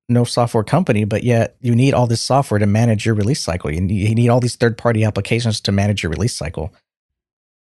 [0.09, 3.71] no software company, but yet you need all this software to manage your release cycle.
[3.71, 6.73] You need, you need all these third party applications to manage your release cycle.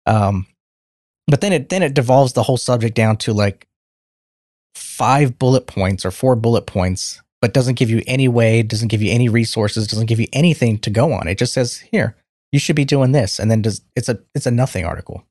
[0.06, 0.46] Um,
[1.26, 3.66] but then it then it devolves the whole subject down to like
[4.76, 9.02] five bullet points or four bullet points, but doesn't give you any way, doesn't give
[9.02, 11.26] you any resources, doesn't give you anything to go on.
[11.26, 12.14] It just says here
[12.52, 15.24] you should be doing this, and then does it's a it's a nothing article.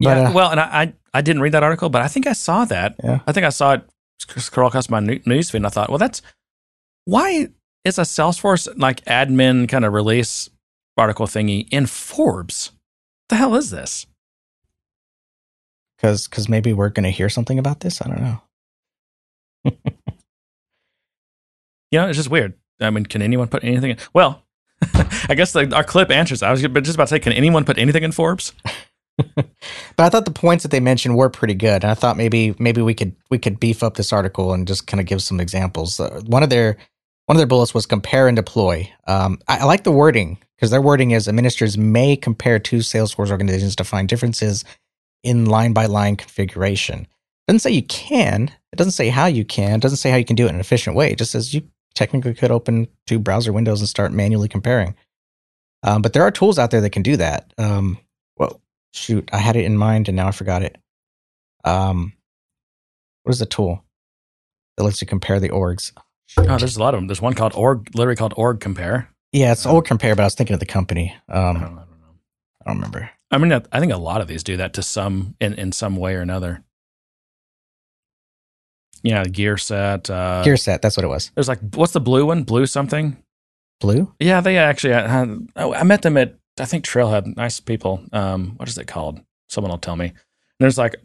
[0.00, 2.26] But, yeah, uh, well, and I, I I didn't read that article, but I think
[2.26, 2.96] I saw that.
[3.02, 3.20] Yeah.
[3.26, 3.88] I think I saw it
[4.20, 6.22] sc- scroll across my new- newsfeed, and I thought, well, that's
[7.04, 7.48] why
[7.84, 10.50] is a Salesforce like admin kind of release
[10.96, 12.72] article thingy in Forbes?
[13.28, 14.06] the hell is this?
[15.96, 18.02] because because maybe we're going to hear something about this.
[18.02, 19.72] I don't know.
[21.92, 22.54] You know, it's just weird.
[22.80, 23.96] I mean, can anyone put anything in?
[24.12, 24.42] Well,
[25.28, 26.42] I guess like our clip answers.
[26.42, 28.52] I was just about to say, can anyone put anything in Forbes?
[29.96, 32.54] But I thought the points that they mentioned were pretty good, and I thought maybe
[32.58, 35.40] maybe we could we could beef up this article and just kind of give some
[35.40, 35.98] examples.
[35.98, 36.76] Uh, one of their
[37.26, 38.90] one of their bullets was compare and deploy.
[39.06, 43.30] Um, I, I like the wording because their wording is administrators may compare two Salesforce
[43.30, 44.64] organizations to find differences
[45.22, 47.00] in line by line configuration.
[47.00, 48.50] It doesn't say you can.
[48.72, 49.76] It doesn't say how you can.
[49.76, 51.12] It doesn't say how you can do it in an efficient way.
[51.12, 51.62] It just says you
[51.94, 54.94] technically could open two browser windows and start manually comparing.
[55.86, 57.52] Um, but there are tools out there that can do that.
[57.58, 57.98] Um,
[58.36, 58.60] well,
[58.92, 60.76] shoot, I had it in mind and now I forgot it.
[61.64, 62.12] Um,
[63.22, 63.82] what is the tool
[64.76, 65.92] that lets you compare the orgs?
[66.36, 67.06] Oh, there's a lot of them.
[67.06, 69.08] There's one called org, literally called org compare.
[69.32, 71.14] Yeah, it's org compare, but I was thinking of the company.
[71.28, 71.82] I Um, don't, I don't know.
[72.64, 73.10] I don't remember.
[73.30, 75.96] I mean, I think a lot of these do that to some in, in some
[75.96, 76.62] way or another.
[79.02, 80.10] Yeah, Gearset.
[80.10, 81.30] Uh, Gear set, that's what it was.
[81.34, 82.42] There's like, what's the blue one?
[82.42, 83.16] Blue something?
[83.80, 84.12] Blue?
[84.18, 84.94] Yeah, they actually.
[84.94, 87.36] Had, oh, I met them at I think Trailhead.
[87.36, 88.02] Nice people.
[88.12, 89.20] Um, what is it called?
[89.48, 90.06] Someone will tell me.
[90.06, 90.14] And
[90.58, 90.96] there's like,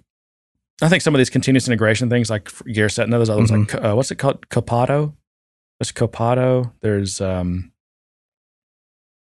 [0.81, 3.29] I think some of these continuous integration things like Gearset and others.
[3.29, 4.47] Others like uh, what's it called?
[4.49, 5.13] Copado.
[5.79, 6.71] There's Copado.
[6.81, 7.71] There's um,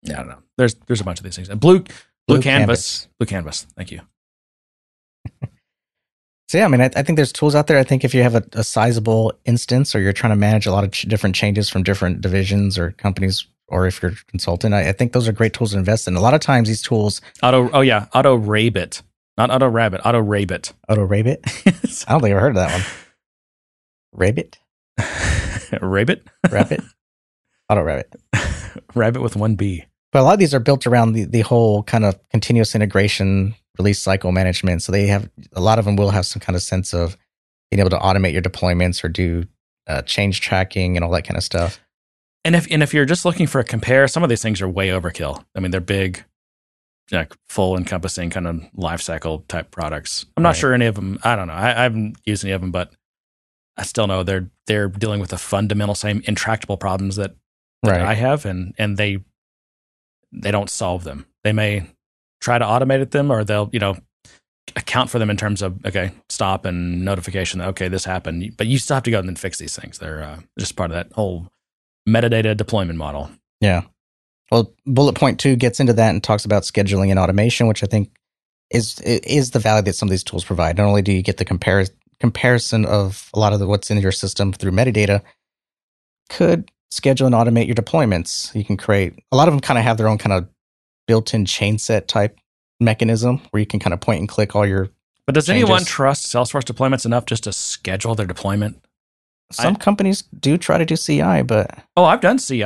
[0.03, 0.43] yeah, I don't know.
[0.57, 1.49] There's there's a bunch of these things.
[1.49, 1.95] And blue blue,
[2.27, 3.07] Blue canvas.
[3.17, 3.65] Blue canvas.
[3.75, 4.01] Thank you.
[6.47, 7.77] So yeah, I mean, I, I think there's tools out there.
[7.77, 10.71] I think if you have a, a sizable instance or you're trying to manage a
[10.71, 14.73] lot of ch- different changes from different divisions or companies, or if you're a consultant,
[14.73, 16.15] I, I think those are great tools to invest in.
[16.15, 17.69] A lot of times these tools, Auto.
[17.73, 19.01] Oh yeah, Auto Rabbit,
[19.37, 20.01] not Auto Rabbit.
[20.05, 20.73] Auto Rabbit.
[20.87, 21.41] Auto Rabbit.
[21.65, 22.85] I don't think I've heard of that one.
[24.13, 24.57] Rabbit,
[25.81, 26.23] Rabbit.
[26.49, 26.81] Rabbit,
[27.69, 28.15] Auto Rabbit.
[28.95, 29.83] Rabbit with one B.
[30.13, 33.53] But a lot of these are built around the, the whole kind of continuous integration,
[33.78, 34.82] release cycle management.
[34.84, 37.17] So they have a lot of them will have some kind of sense of
[37.71, 39.45] being able to automate your deployments or do
[39.88, 41.80] uh, change tracking and all that kind of stuff.
[42.45, 44.69] And if and if you're just looking for a compare, some of these things are
[44.69, 45.43] way overkill.
[45.55, 46.23] I mean, they're big,
[47.11, 50.25] like full encompassing kind of lifecycle type products.
[50.38, 50.57] I'm not Right.
[50.57, 51.19] sure any of them.
[51.23, 51.53] I don't know.
[51.53, 52.93] I, I haven't used any of them, but
[53.75, 57.36] I still know they're they're dealing with the fundamental same intractable problems that,
[57.84, 59.19] that I have, and and they
[60.32, 61.25] they don't solve them.
[61.43, 61.84] They may
[62.41, 63.97] try to automate them, or they'll you know
[64.75, 67.61] account for them in terms of okay, stop and notification.
[67.61, 69.99] Okay, this happened, but you still have to go and then fix these things.
[69.99, 71.49] They're uh, just part of that whole
[72.07, 73.29] metadata deployment model.
[73.61, 73.83] Yeah.
[74.51, 77.88] Well, bullet point two gets into that and talks about scheduling and automation, which I
[77.88, 78.11] think
[78.69, 80.77] is is the value that some of these tools provide.
[80.77, 83.97] Not only do you get the compar- comparison of a lot of the, what's in
[83.99, 85.21] your system through metadata,
[86.29, 88.53] could schedule and automate your deployments.
[88.55, 90.47] You can create a lot of them kind of have their own kind of
[91.08, 92.38] built-in change set type
[92.80, 94.89] mechanism where you can kind of point and click all your.
[95.26, 98.84] But does anyone trust Salesforce deployments enough just to schedule their deployment?
[99.51, 102.64] Some companies do try to do CI, but Oh, I've done CI.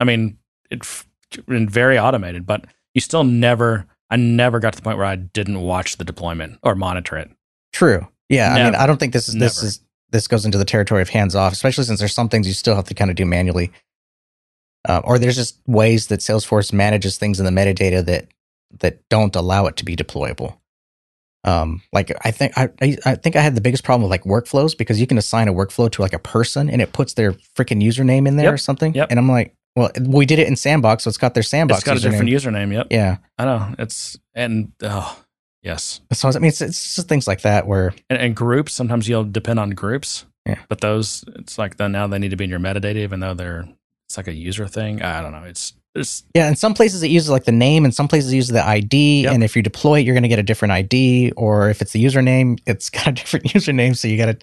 [0.00, 0.38] I mean,
[0.70, 1.04] it's
[1.46, 2.64] been very automated, but
[2.94, 3.86] you still never.
[4.10, 7.30] I never got to the point where I didn't watch the deployment or monitor it.
[7.72, 8.06] True.
[8.28, 9.66] Yeah, I mean, I don't think this is this Never.
[9.68, 9.80] is
[10.10, 12.76] this goes into the territory of hands off, especially since there's some things you still
[12.76, 13.70] have to kind of do manually,
[14.88, 18.28] uh, or there's just ways that Salesforce manages things in the metadata that
[18.80, 20.56] that don't allow it to be deployable.
[21.44, 22.68] Um, like I think I,
[23.04, 25.52] I think I had the biggest problem with like workflows because you can assign a
[25.52, 28.54] workflow to like a person and it puts their freaking username in there Yep.
[28.54, 29.08] or something, Yep.
[29.10, 31.80] and I'm like, well, we did it in Sandbox, so it's got their Sandbox.
[31.80, 32.72] it's got a different username.
[32.72, 32.86] Yep.
[32.90, 33.74] Yeah, I know.
[33.80, 35.18] It's and oh
[35.64, 36.00] yes.
[36.12, 38.72] so I mean, it's, it's just things like that where And, and groups.
[38.72, 40.24] Sometimes you'll depend on groups.
[40.46, 40.58] Yeah.
[40.68, 43.34] But those, it's like then now they need to be in your metadata, even though
[43.34, 43.68] they're
[44.12, 45.00] it's like a user thing.
[45.00, 45.44] I don't know.
[45.44, 48.36] It's it's Yeah, in some places it uses like the name, and some places it
[48.36, 49.22] uses the ID.
[49.22, 49.32] Yep.
[49.32, 51.32] And if you deploy it, you're going to get a different ID.
[51.34, 53.96] Or if it's the username, it's got a different username.
[53.96, 54.38] So you got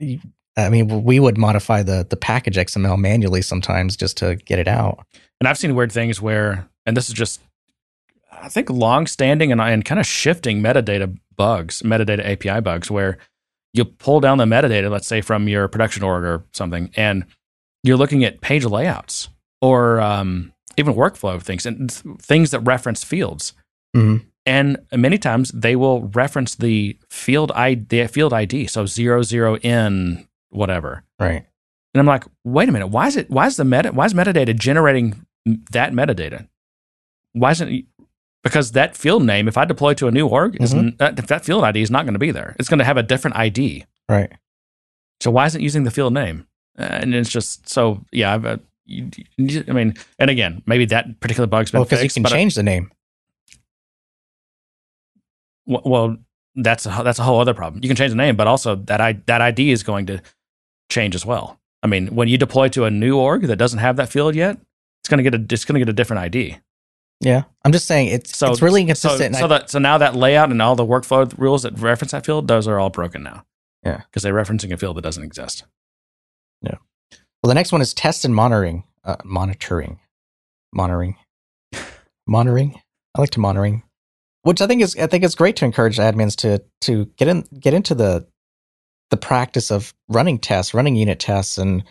[0.00, 0.18] to.
[0.56, 4.68] I mean, we would modify the the package XML manually sometimes just to get it
[4.68, 5.04] out.
[5.38, 7.40] And I've seen weird things where, and this is just,
[8.32, 13.18] I think, long-standing and, and kind of shifting metadata bugs, metadata API bugs, where
[13.74, 17.24] you pull down the metadata, let's say from your production org or something, and
[17.82, 19.28] you're looking at page layouts
[19.60, 23.52] or um, even workflow things and th- things that reference fields.
[23.96, 24.24] Mhm.
[24.46, 29.56] And many times they will reference the field ID, the field ID, so zero zero
[29.58, 31.04] in whatever.
[31.18, 31.44] Right.
[31.94, 34.14] And I'm like, wait a minute, why is it why is the meta why is
[34.14, 35.26] metadata generating
[35.72, 36.48] that metadata?
[37.32, 37.84] Why isn't it,
[38.42, 40.78] because that field name, if I deploy to a new org, is Mhm.
[40.78, 42.56] n- that, that field ID is not going to be there.
[42.58, 43.84] It's going to have a different ID.
[44.08, 44.32] Right.
[45.20, 46.46] So why isn't using the field name?
[46.78, 48.34] Uh, and it's just so yeah.
[48.34, 52.02] I've, uh, you, you- I mean, and again, maybe that particular bug's been Well, because
[52.04, 52.90] you can change the name.
[55.66, 56.16] w- well,
[56.54, 57.82] that's a, that's a whole other problem.
[57.82, 60.20] You can change the name, but also that I, that ID is going to
[60.90, 61.58] change as well.
[61.82, 64.58] I mean, when you deploy to a new org that doesn't have that field yet,
[65.02, 66.56] it's going to get a it's going to get a different ID.
[67.20, 69.36] Yeah, I'm just saying it's So it's really inconsistent.
[69.36, 72.24] so I- that so now that layout and all the workflow rules that reference that
[72.24, 73.44] field, those are all broken now.
[73.84, 74.02] Yeah.
[74.10, 75.64] because they're referencing a field that doesn't exist.
[77.48, 78.84] Well, the next one is test and monitoring.
[79.04, 80.00] Uh, monitoring,
[80.74, 81.16] monitoring,
[82.26, 82.78] monitoring.
[83.16, 83.84] I like to monitoring,
[84.42, 87.48] which I think is I think it's great to encourage admins to to get in
[87.58, 88.26] get into the
[89.08, 91.84] the practice of running tests, running unit tests, and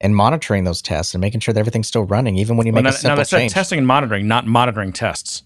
[0.00, 2.82] and monitoring those tests and making sure that everything's still running, even when you Well,
[2.82, 3.52] make now, a simple now said change.
[3.52, 5.44] testing and monitoring, not monitoring tests.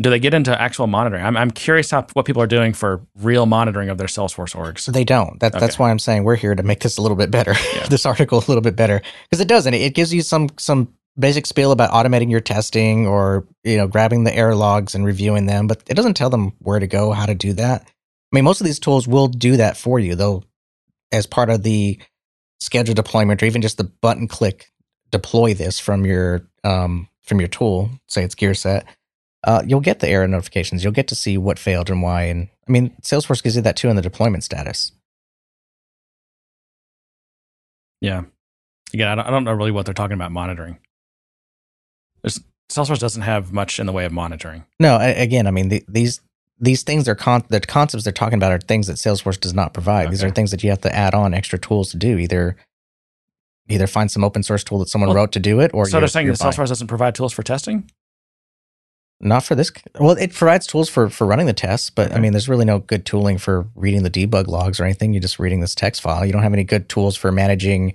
[0.00, 1.24] Do they get into actual monitoring?
[1.24, 4.84] I'm, I'm curious how what people are doing for real monitoring of their Salesforce orgs.
[4.92, 5.40] They don't.
[5.40, 7.54] That, That's why I'm saying we're here to make this a little bit better.
[7.74, 7.86] Yeah.
[7.88, 9.74] this article a little bit better because it doesn't.
[9.74, 14.24] It gives you some some basic spiel about automating your testing or you know grabbing
[14.24, 17.26] the error logs and reviewing them, but it doesn't tell them where to go, how
[17.26, 17.82] to do that.
[17.82, 20.42] I mean, most of these tools will do that for you, though,
[21.12, 21.98] as part of the
[22.60, 24.70] schedule deployment or even just the button click
[25.10, 27.90] deploy this from your um, from your tool.
[28.08, 28.84] Say it's Gearset.
[29.46, 30.82] Uh, you'll get the error notifications.
[30.82, 32.24] You'll get to see what failed and why.
[32.24, 34.90] And I mean, Salesforce gives you that too in the deployment status.
[38.00, 38.24] Yeah.
[38.92, 40.78] Again, I don't, I don't know really what they're talking about monitoring.
[42.22, 42.40] There's,
[42.70, 44.64] Salesforce doesn't have much in the way of monitoring.
[44.80, 46.20] No, again, I mean the, these
[46.58, 49.74] these things they're con- the concepts they're talking about are things that Salesforce does not
[49.74, 50.10] provide.
[50.10, 52.18] These are things that you have to add on extra tools to do.
[52.18, 52.56] Either
[53.68, 55.96] either find some open source tool that someone Well, wrote to do it, or so
[55.98, 56.38] you're- they're saying that.
[56.38, 57.90] Salesforce doesn't provide tools for testing.
[59.20, 59.72] Not for this.
[59.98, 62.80] Well, it provides tools for for running the tests, but I mean, there's really no
[62.80, 65.14] good tooling for reading the debug logs or anything.
[65.14, 66.26] You're just reading this text file.
[66.26, 67.94] You don't have any good tools for managing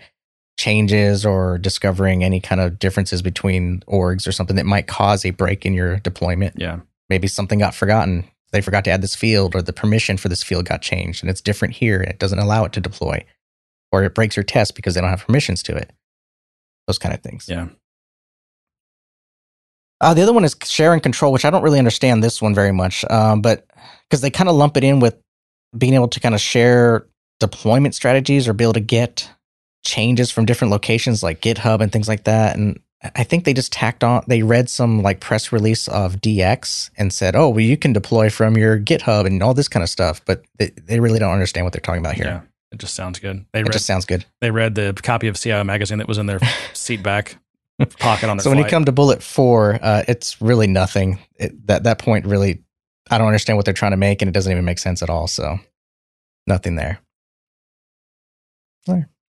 [0.57, 5.29] changes or discovering any kind of differences between orgs or something that might cause a
[5.31, 6.55] break in your deployment.
[6.57, 8.25] Yeah, Maybe something got forgotten.
[8.51, 11.29] They forgot to add this field, or the permission for this field got changed, and
[11.29, 13.23] it's different here, and it doesn't allow it to deploy,
[13.91, 15.91] or it breaks your test because they don't have permissions to it.
[16.87, 17.45] Those kind of things.
[17.47, 17.67] yeah.
[20.01, 22.53] Uh, the other one is share and control, which I don't really understand this one
[22.55, 23.65] very much, um, but
[24.09, 25.15] because they kind of lump it in with
[25.77, 27.05] being able to kind of share
[27.39, 29.29] deployment strategies or be able to get
[29.85, 32.55] changes from different locations like GitHub and things like that.
[32.57, 32.79] And
[33.15, 37.11] I think they just tacked on, they read some like press release of DX and
[37.13, 40.23] said, oh, well, you can deploy from your GitHub and all this kind of stuff.
[40.25, 42.25] But they, they really don't understand what they're talking about here.
[42.25, 42.41] Yeah,
[42.71, 43.45] it just sounds good.
[43.53, 44.25] They It read just sounds good.
[44.39, 46.39] they read the copy of CIO magazine that was in their
[46.73, 47.37] seat back
[47.85, 51.19] pocket on their So when you come to bullet four, uh, it's really nothing.
[51.35, 52.63] It, that that point really,
[53.09, 55.09] I don't understand what they're trying to make, and it doesn't even make sense at
[55.09, 55.27] all.
[55.27, 55.59] So
[56.47, 56.99] nothing there.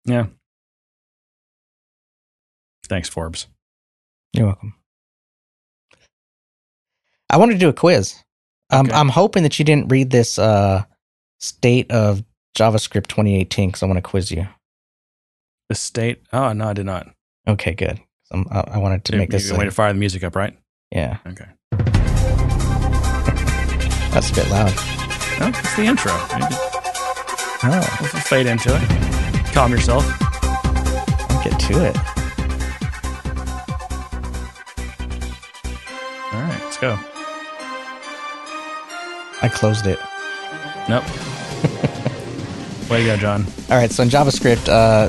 [0.04, 0.26] yeah.
[2.88, 3.46] Thanks, Forbes.
[4.32, 4.74] You're welcome.
[7.30, 8.16] I wanted to do a quiz.
[8.70, 8.94] Um, Okay.
[8.94, 10.84] I'm hoping that you didn't read this uh,
[11.38, 12.22] state of
[12.56, 14.46] JavaScript 2018 because I want to quiz you.
[15.68, 16.22] The state.
[16.32, 17.08] Oh no, I did not.
[17.46, 18.00] Okay, good.
[18.32, 19.50] Um, I, I wanted to You- make this.
[19.50, 20.56] A- way to fire the music up, right?
[20.90, 21.44] yeah, Okay.
[24.12, 24.72] that's a bit loud.
[25.40, 26.12] No, it's the intro.
[26.12, 26.72] You just
[27.64, 27.80] Oh,
[28.26, 28.82] fade into it.
[29.54, 30.04] Calm yourself.
[30.42, 31.96] I'll get to it.
[36.32, 36.98] All right, let's go.
[39.42, 39.98] I closed it.
[40.88, 41.04] Nope.
[42.90, 43.46] Way to go, John.
[43.70, 45.08] All right, so in JavaScript, uh,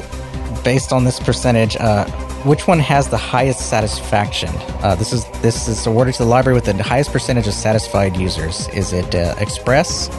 [0.63, 2.05] based on this percentage, uh,
[2.44, 4.50] which one has the highest satisfaction?
[4.82, 8.18] Uh, this is this is awarded to the library with the highest percentage of satisfied
[8.18, 8.68] users.
[8.70, 10.10] Is it uh, Express,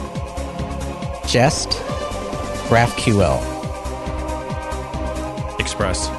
[1.27, 1.69] Jest,
[2.67, 3.39] GraphQL?
[5.59, 6.09] Express.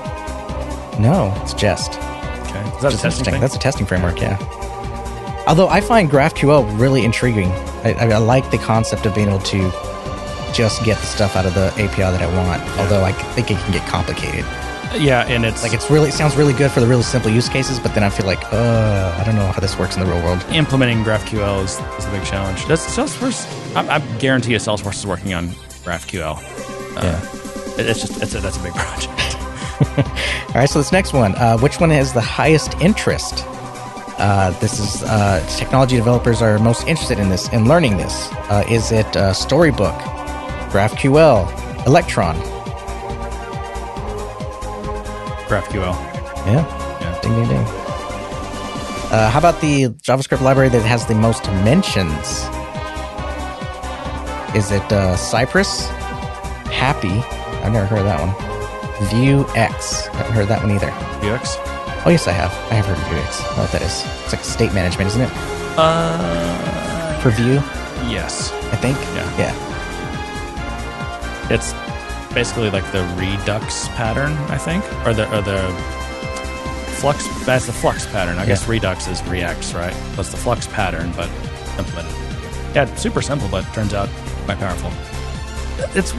[1.01, 1.95] No, it's Jest.
[2.49, 2.63] Okay.
[2.77, 3.41] Is that a testing thing?
[3.41, 4.39] That's a testing framework, yeah.
[5.49, 7.51] Although I find GraphQL really intriguing.
[7.85, 9.71] I, I, I like the concept of being able to
[10.53, 12.63] just get the stuff out of the API that I want.
[12.79, 14.45] Although I think it can get complicated.
[14.99, 17.49] Yeah, and it's Like it's really it sounds really good for the really simple use
[17.49, 20.11] cases, but then I feel like, uh, I don't know how this works in the
[20.11, 20.45] real world.
[20.53, 22.65] implementing GraphQL is, is a big challenge.
[22.67, 23.47] That's Salesforce?
[23.77, 25.49] I, I guarantee you, Salesforce is working on
[25.85, 26.37] GraphQL.
[26.97, 27.79] Uh, Yeah.
[27.79, 29.13] it- it's just it's a, that's a big project.
[30.49, 33.45] All right, so this next one, uh, which one has the highest interest?
[34.19, 38.29] Uh, this is uh, technology developers are most interested in this in learning this.
[38.49, 39.95] Uh, is it uh, Storybook,
[40.73, 42.37] GraphQL, Electron?
[45.49, 45.95] GraphQL.
[46.47, 46.65] Yeah,
[47.01, 47.21] Yeah.
[47.23, 47.67] ding ding ding.
[49.13, 52.45] Uh, how about the JavaScript library that has the most mentions?
[54.55, 55.87] Is it uh, Cypress,
[56.71, 57.23] Hapi?
[57.63, 58.35] I've never heard of that one.
[59.11, 60.09] Vuex.
[60.09, 60.91] I haven't heard that one either.
[61.21, 61.57] Vuex.
[62.07, 62.51] Oh yes, I have.
[62.71, 63.41] I have heard of Vuex.
[63.53, 64.05] I know what that is.
[64.25, 65.31] It's like state management, isn't it?
[65.77, 67.61] Uh, For Vue,
[68.11, 68.53] yes.
[68.73, 68.97] I think.
[69.15, 69.39] Yeah.
[69.39, 69.55] Yeah.
[71.51, 71.73] It's
[72.37, 75.59] basically like the Redux pattern, I think, or the or the
[77.01, 77.27] Flux.
[77.47, 78.39] That's the Flux pattern.
[78.39, 79.95] I guess Redux is React, right?
[80.15, 81.29] That's the Flux pattern, but
[81.79, 82.13] implemented.
[82.75, 84.09] Yeah, super simple, but turns out
[84.45, 84.91] quite powerful.
[85.99, 86.13] It's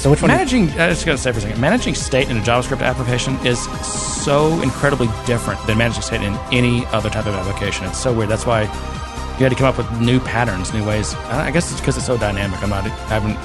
[0.00, 0.30] So which one?
[0.30, 0.70] managing.
[0.70, 3.60] I just got to say for a second, managing state in a JavaScript application is
[3.84, 7.84] so incredibly different than managing state in any other type of application.
[7.86, 8.30] It's so weird.
[8.30, 11.12] That's why you had to come up with new patterns, new ways.
[11.14, 12.62] I I guess it's because it's so dynamic.
[12.62, 12.84] I'm not.
[12.86, 12.88] I
[13.20, 13.36] haven't.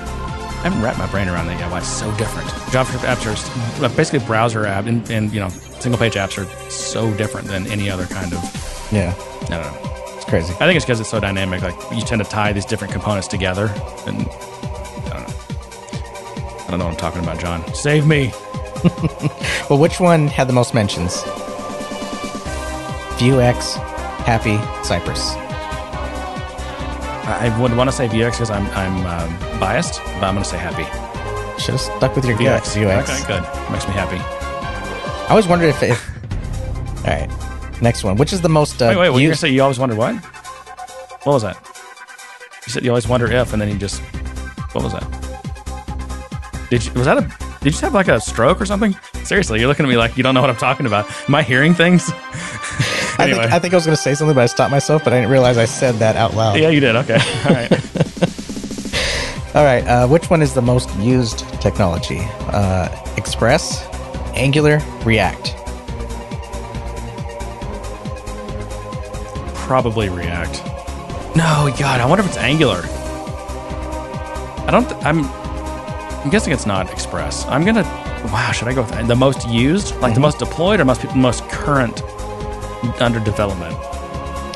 [0.59, 1.71] I haven't wrapped my brain around that yet.
[1.71, 2.47] Why it's so different.
[2.71, 3.25] JavaScript apps
[3.81, 7.47] are uh, basically browser app and, and you know single page apps are so different
[7.47, 8.39] than any other kind of.
[8.91, 10.15] yeah, I don't know.
[10.15, 10.51] it's crazy.
[10.53, 11.61] I think it's because it's so dynamic.
[11.61, 13.67] Like you tend to tie these different components together,
[14.07, 15.33] and I don't know.
[16.65, 17.63] I don't know what I'm talking about, John.
[17.73, 18.31] Save me.
[19.69, 21.21] Well, which one had the most mentions?
[23.19, 23.73] Vuex,
[24.23, 25.35] Hapi, Cypress.
[27.27, 30.49] I would want to say Vuex because I'm I'm um, biased, but I'm going to
[30.49, 30.85] say happy.
[31.61, 32.63] Should have stuck with your gut.
[32.63, 33.03] Vuex.
[33.03, 33.71] Okay, good.
[33.71, 34.17] Makes me happy.
[34.17, 35.83] I always wondered if.
[35.83, 36.09] if
[37.05, 38.15] all right, next one.
[38.15, 38.81] Which is the most?
[38.81, 39.21] Uh, wait, wait.
[39.21, 39.49] You used- say?
[39.49, 40.15] You always wonder what?
[41.25, 41.57] What was that?
[42.65, 44.01] You said you always wonder if, and then you just.
[44.71, 45.03] What was that?
[46.69, 46.93] Did you?
[46.93, 47.21] Was that a?
[47.21, 48.95] Did you just have like a stroke or something?
[49.23, 51.09] Seriously, you're looking at me like you don't know what I'm talking about.
[51.27, 52.09] Am I hearing things?
[53.19, 55.03] I think I think I was going to say something, but I stopped myself.
[55.03, 56.59] But I didn't realize I said that out loud.
[56.59, 56.95] Yeah, you did.
[56.95, 57.15] Okay.
[57.45, 57.71] All right.
[59.55, 59.87] All right.
[59.87, 62.19] Uh, which one is the most used technology?
[62.51, 63.85] Uh, Express,
[64.35, 65.55] Angular, React.
[69.55, 70.63] Probably React.
[71.35, 72.81] No, God, I wonder if it's Angular.
[74.67, 74.87] I don't.
[74.87, 75.25] Th- I'm.
[75.25, 77.45] I'm guessing it's not Express.
[77.47, 77.83] I'm gonna.
[78.31, 81.47] Wow, should I go with the most used, like the most deployed, or most most
[81.49, 82.01] current
[82.99, 83.75] under development?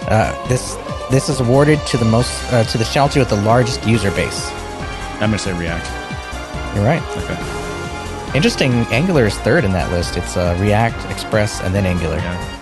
[0.07, 0.75] Uh, this
[1.09, 4.49] this is awarded to the most uh, to the technology with the largest user base.
[5.15, 5.85] I'm gonna say React.
[6.75, 7.01] You're right.
[7.17, 8.37] Okay.
[8.37, 8.71] Interesting.
[8.93, 10.15] Angular is third in that list.
[10.17, 12.17] It's uh, React, Express, and then Angular.
[12.17, 12.57] Yeah.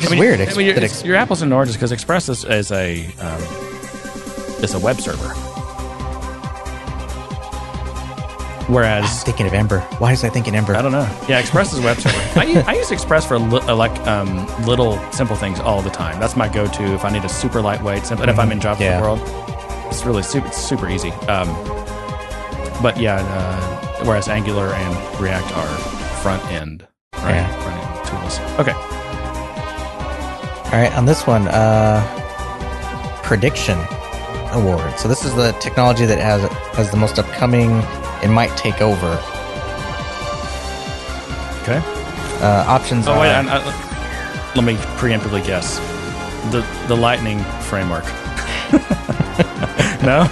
[0.00, 0.40] Is I mean, weird.
[0.40, 3.42] I mean, it's- ex- your apples and oranges because Express is, is a um,
[4.62, 5.32] is a web server,
[8.68, 9.80] whereas thinking of Ember.
[9.98, 10.74] Why is I thinking Ember?
[10.76, 11.08] I don't know.
[11.28, 12.16] Yeah, Express is web server.
[12.40, 15.90] I use, I use Express for li- uh, like um, little simple things all the
[15.90, 16.18] time.
[16.20, 18.04] That's my go-to if I need a super lightweight.
[18.06, 19.00] Simple, and if I'm in JavaScript Yeah.
[19.00, 19.20] world,
[19.90, 20.46] it's really super.
[20.48, 21.10] It's super easy.
[21.28, 21.48] Um,
[22.82, 25.68] but yeah, uh, whereas Angular and React are
[26.22, 27.36] front end, right?
[27.36, 27.62] Yeah.
[27.62, 28.40] Front end tools.
[28.60, 28.72] Okay.
[30.66, 32.02] All right, on this one, uh,
[33.22, 33.78] prediction
[34.52, 34.98] award.
[34.98, 36.42] So this is the technology that has
[36.76, 37.70] has the most upcoming.
[38.26, 39.12] It might take over.
[41.62, 41.80] Okay.
[42.42, 45.78] Uh, options Oh are wait, I, I, let me preemptively guess.
[46.50, 48.04] The the Lightning framework.
[50.02, 50.26] no.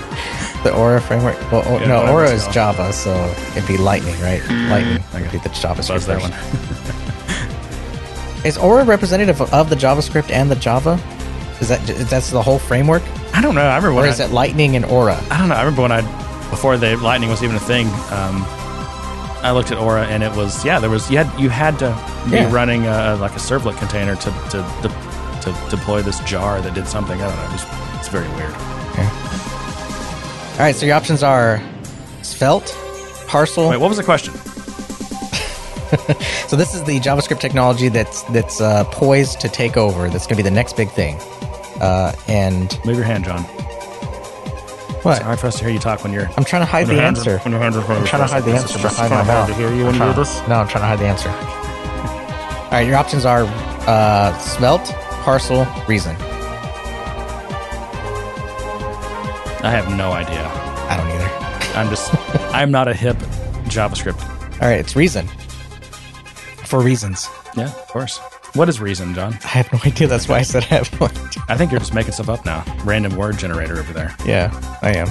[0.65, 1.39] the Aura framework.
[1.53, 2.49] Well, oh, Yeah, no, Aura is.
[2.49, 3.15] Java, so
[3.53, 4.43] it'd be Lightning, right?
[4.69, 6.33] Lightning would be the JavaScript Buzz that version.
[6.33, 8.45] one.
[8.45, 10.99] Is Aura representative of the JavaScript and the Java?
[11.61, 11.81] Is that
[12.11, 13.63] that's the whole framework, I don't know.
[13.63, 15.17] I remember or when is I, it Lightning and Aura?
[15.31, 15.55] I don't know.
[15.55, 16.24] I remember when I
[16.55, 17.87] before the Lightning was even a thing.
[18.19, 18.45] Um,
[19.43, 20.79] I looked at Aura and it was yeah.
[20.81, 21.89] There was you had you had to
[22.31, 22.53] be Yeah.
[22.53, 24.89] running a, like a servlet container to to, to
[25.43, 27.21] to deploy this jar that did something.
[27.21, 27.45] I don't know.
[27.45, 27.65] It was,
[27.99, 28.55] it's very weird.
[30.55, 31.61] All right, so your options are
[32.23, 32.73] Svelte,
[33.27, 33.69] Parcel.
[33.69, 34.33] Wait, what was the question?
[36.49, 40.09] So this is the JavaScript technology that's that's uh, poised to take over.
[40.09, 41.17] That's going to be the next big thing.
[41.81, 43.45] Uh, and Move your hand, John.
[45.05, 45.17] What?
[45.17, 46.29] It's hard for us to hear you talk when you're.
[46.37, 47.39] I'm trying to hide the answer.
[47.39, 49.49] When your hands are I'm trying to hide the answer behind my mouth.
[49.49, 50.41] To hear you when you do this.
[50.49, 51.29] No, I'm trying to hide the answer.
[51.29, 53.45] All right, your options are
[53.87, 54.93] uh, Svelte,
[55.23, 56.17] Parcel, Reason.
[59.63, 60.47] I have no idea.
[60.89, 61.79] I don't either.
[61.79, 62.11] I'm just.
[62.55, 63.17] I'm not a hip
[63.67, 64.23] JavaScript.
[64.63, 65.27] All right, it's Reason.
[66.65, 67.29] For reasons.
[67.57, 68.21] Yeah, of course.
[68.55, 69.35] What is reason, John?
[69.45, 70.07] I have no idea.
[70.07, 71.43] That's why I said I have no idea.
[71.49, 72.65] I think you're just making stuff up now.
[72.85, 74.15] Random word generator over there.
[74.25, 74.51] Yeah,
[74.81, 75.09] I am.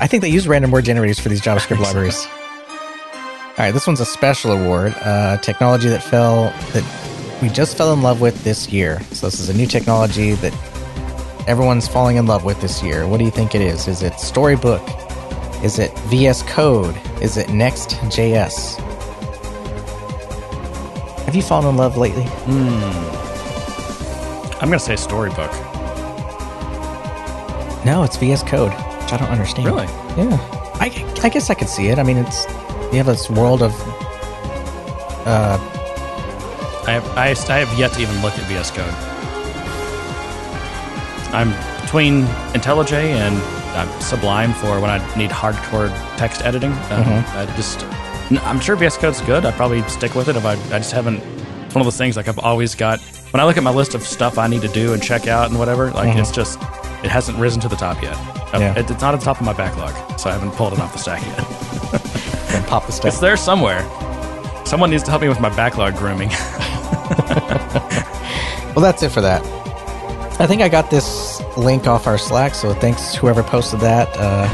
[0.00, 2.26] I think they use random word generators for these JavaScript libraries.
[2.26, 7.92] All right, this one's a special award, uh, technology that fell that we just fell
[7.92, 9.00] in love with this year.
[9.12, 10.52] So this is a new technology that
[11.48, 13.06] everyone's falling in love with this year.
[13.06, 13.88] What do you think it is?
[13.88, 14.82] Is it Storybook?
[15.62, 16.96] Is it VS Code?
[17.20, 18.80] Is it Next.js?
[21.24, 22.24] Have you fallen in love lately?
[24.60, 25.50] I'm going to say storybook.
[27.84, 29.66] No, it's VS Code, which I don't understand.
[29.66, 29.86] Really?
[30.16, 30.38] Yeah.
[30.74, 30.86] I,
[31.22, 31.98] I guess I could see it.
[31.98, 32.44] I mean, it's
[32.92, 33.72] you have this world of
[35.26, 35.58] uh,
[36.86, 38.92] I have, I, I have yet to even look at VS Code.
[41.32, 41.50] I'm
[41.82, 42.22] between
[42.54, 43.36] IntelliJ and
[43.76, 46.72] uh, Sublime for when I need hardcore text editing.
[46.72, 47.80] Um, I just,
[48.40, 49.44] I'm sure VS Code's good.
[49.44, 51.18] I'd probably stick with it if I, I just haven't.
[51.64, 53.00] It's one of those things like I've always got.
[53.32, 55.48] When I look at my list of stuff I need to do and check out
[55.50, 56.60] and whatever, like it's just,
[57.02, 58.14] it hasn't risen to the top yet.
[58.54, 58.78] Uh, Yeah.
[58.78, 60.92] it- it's not at the top of my backlog, so I haven't pulled it off
[60.92, 61.38] the stack yet.
[62.54, 63.06] and pop the stack.
[63.06, 63.80] It's there somewhere.
[64.66, 66.30] Someone needs to help me with my backlog grooming.
[68.74, 69.42] Well, that's it for that.
[70.40, 74.08] I think I got this link off our Slack, so thanks whoever posted that.
[74.14, 74.48] Uh,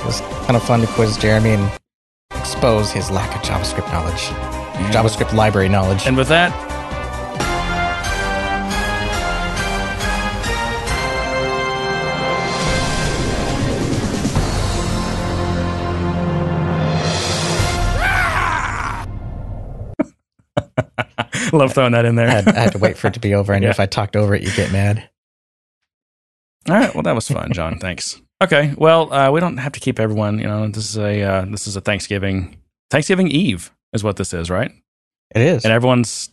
[0.00, 1.70] it was kind of fun to quiz Jeremy and
[2.62, 4.92] expose his lack of JavaScript knowledge, mm.
[4.92, 6.06] JavaScript library knowledge.
[6.06, 6.52] And with that,
[21.52, 22.28] love throwing that in there.
[22.28, 23.52] I had, I had to wait for it to be over.
[23.52, 23.70] I knew Yeah.
[23.72, 25.10] if I talked over it, you'd get mad.
[26.68, 27.80] All right, well that was fun, John.
[27.80, 28.22] Thanks.
[28.42, 30.38] Okay, well uh, we don't have to keep everyone.
[30.40, 32.58] You know, this is a uh, this is a Thanksgiving
[32.90, 34.72] Thanksgiving Eve is what this is, right?
[35.34, 35.64] It is.
[35.64, 36.28] and everyone's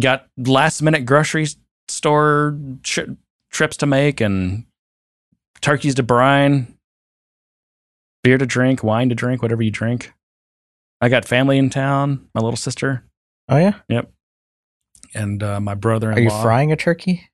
[0.00, 1.46] got last minute grocery
[1.88, 3.16] store tri-
[3.50, 4.64] trips to make and
[5.60, 6.74] turkeys to brine,
[8.24, 10.12] beer to drink, wine to drink, whatever you drink.
[11.00, 13.04] I got family in town, my little sister.
[13.48, 13.74] oh, yeah?
[13.88, 14.10] Yep.
[15.14, 16.20] And uh, my brother-in-law.
[16.20, 17.30] Are you frying a turkey?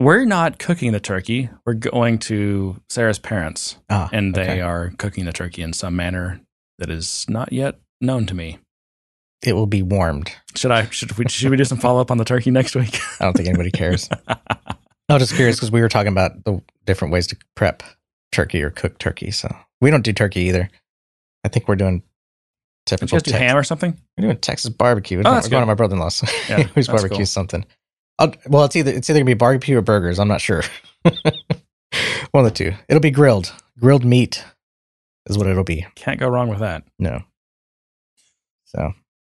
[0.00, 1.48] We're not cooking the turkey.
[1.64, 4.60] We're going to Sarah's parents, Ah, and they okay.
[4.60, 6.40] are cooking the turkey in some manner
[6.78, 8.58] that is not yet known to me.
[9.42, 10.32] It will be warmed.
[10.56, 10.86] Should I?
[10.86, 11.26] Should we?
[11.28, 12.98] Should we do some follow up on the turkey next week?
[13.20, 14.08] I don't think anybody cares.
[14.28, 14.36] I
[15.10, 17.82] was just curious because we were talking about the different ways to prep
[18.32, 19.30] turkey or cook turkey.
[19.30, 20.70] So we don't do turkey either.
[21.44, 21.98] I think we're doing
[22.86, 24.00] Did you typical guys do Tex- ham or something?
[24.16, 25.18] We're doing Texas barbecue.
[25.18, 26.22] We're, Oh, going, that's we're going to my brother in law's.
[26.48, 27.26] Yeah, that's barbecues cool.
[27.26, 27.64] something.
[28.18, 30.18] I'll, well, it's either it's either gonna be barbecue or burgers.
[30.18, 30.62] I'm not sure.
[32.30, 32.72] One of the two.
[32.88, 33.52] It'll be grilled.
[33.78, 34.44] Grilled meat
[35.26, 35.86] is what it'll be.
[35.94, 36.84] Can't go wrong with that.
[36.98, 37.22] No.
[38.64, 38.92] So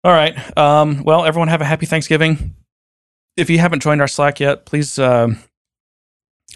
[0.04, 0.58] All right.
[0.58, 2.56] Um, well, everyone have a happy Thanksgiving.
[3.38, 5.38] If you haven't joined our Slack yet, please um,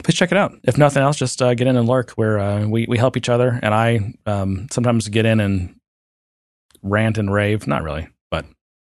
[0.03, 0.53] please check it out.
[0.63, 2.11] If nothing else, just uh, get in and lurk.
[2.11, 5.75] Where uh, we we help each other, and I um, sometimes get in and
[6.81, 7.67] rant and rave.
[7.67, 8.45] Not really, but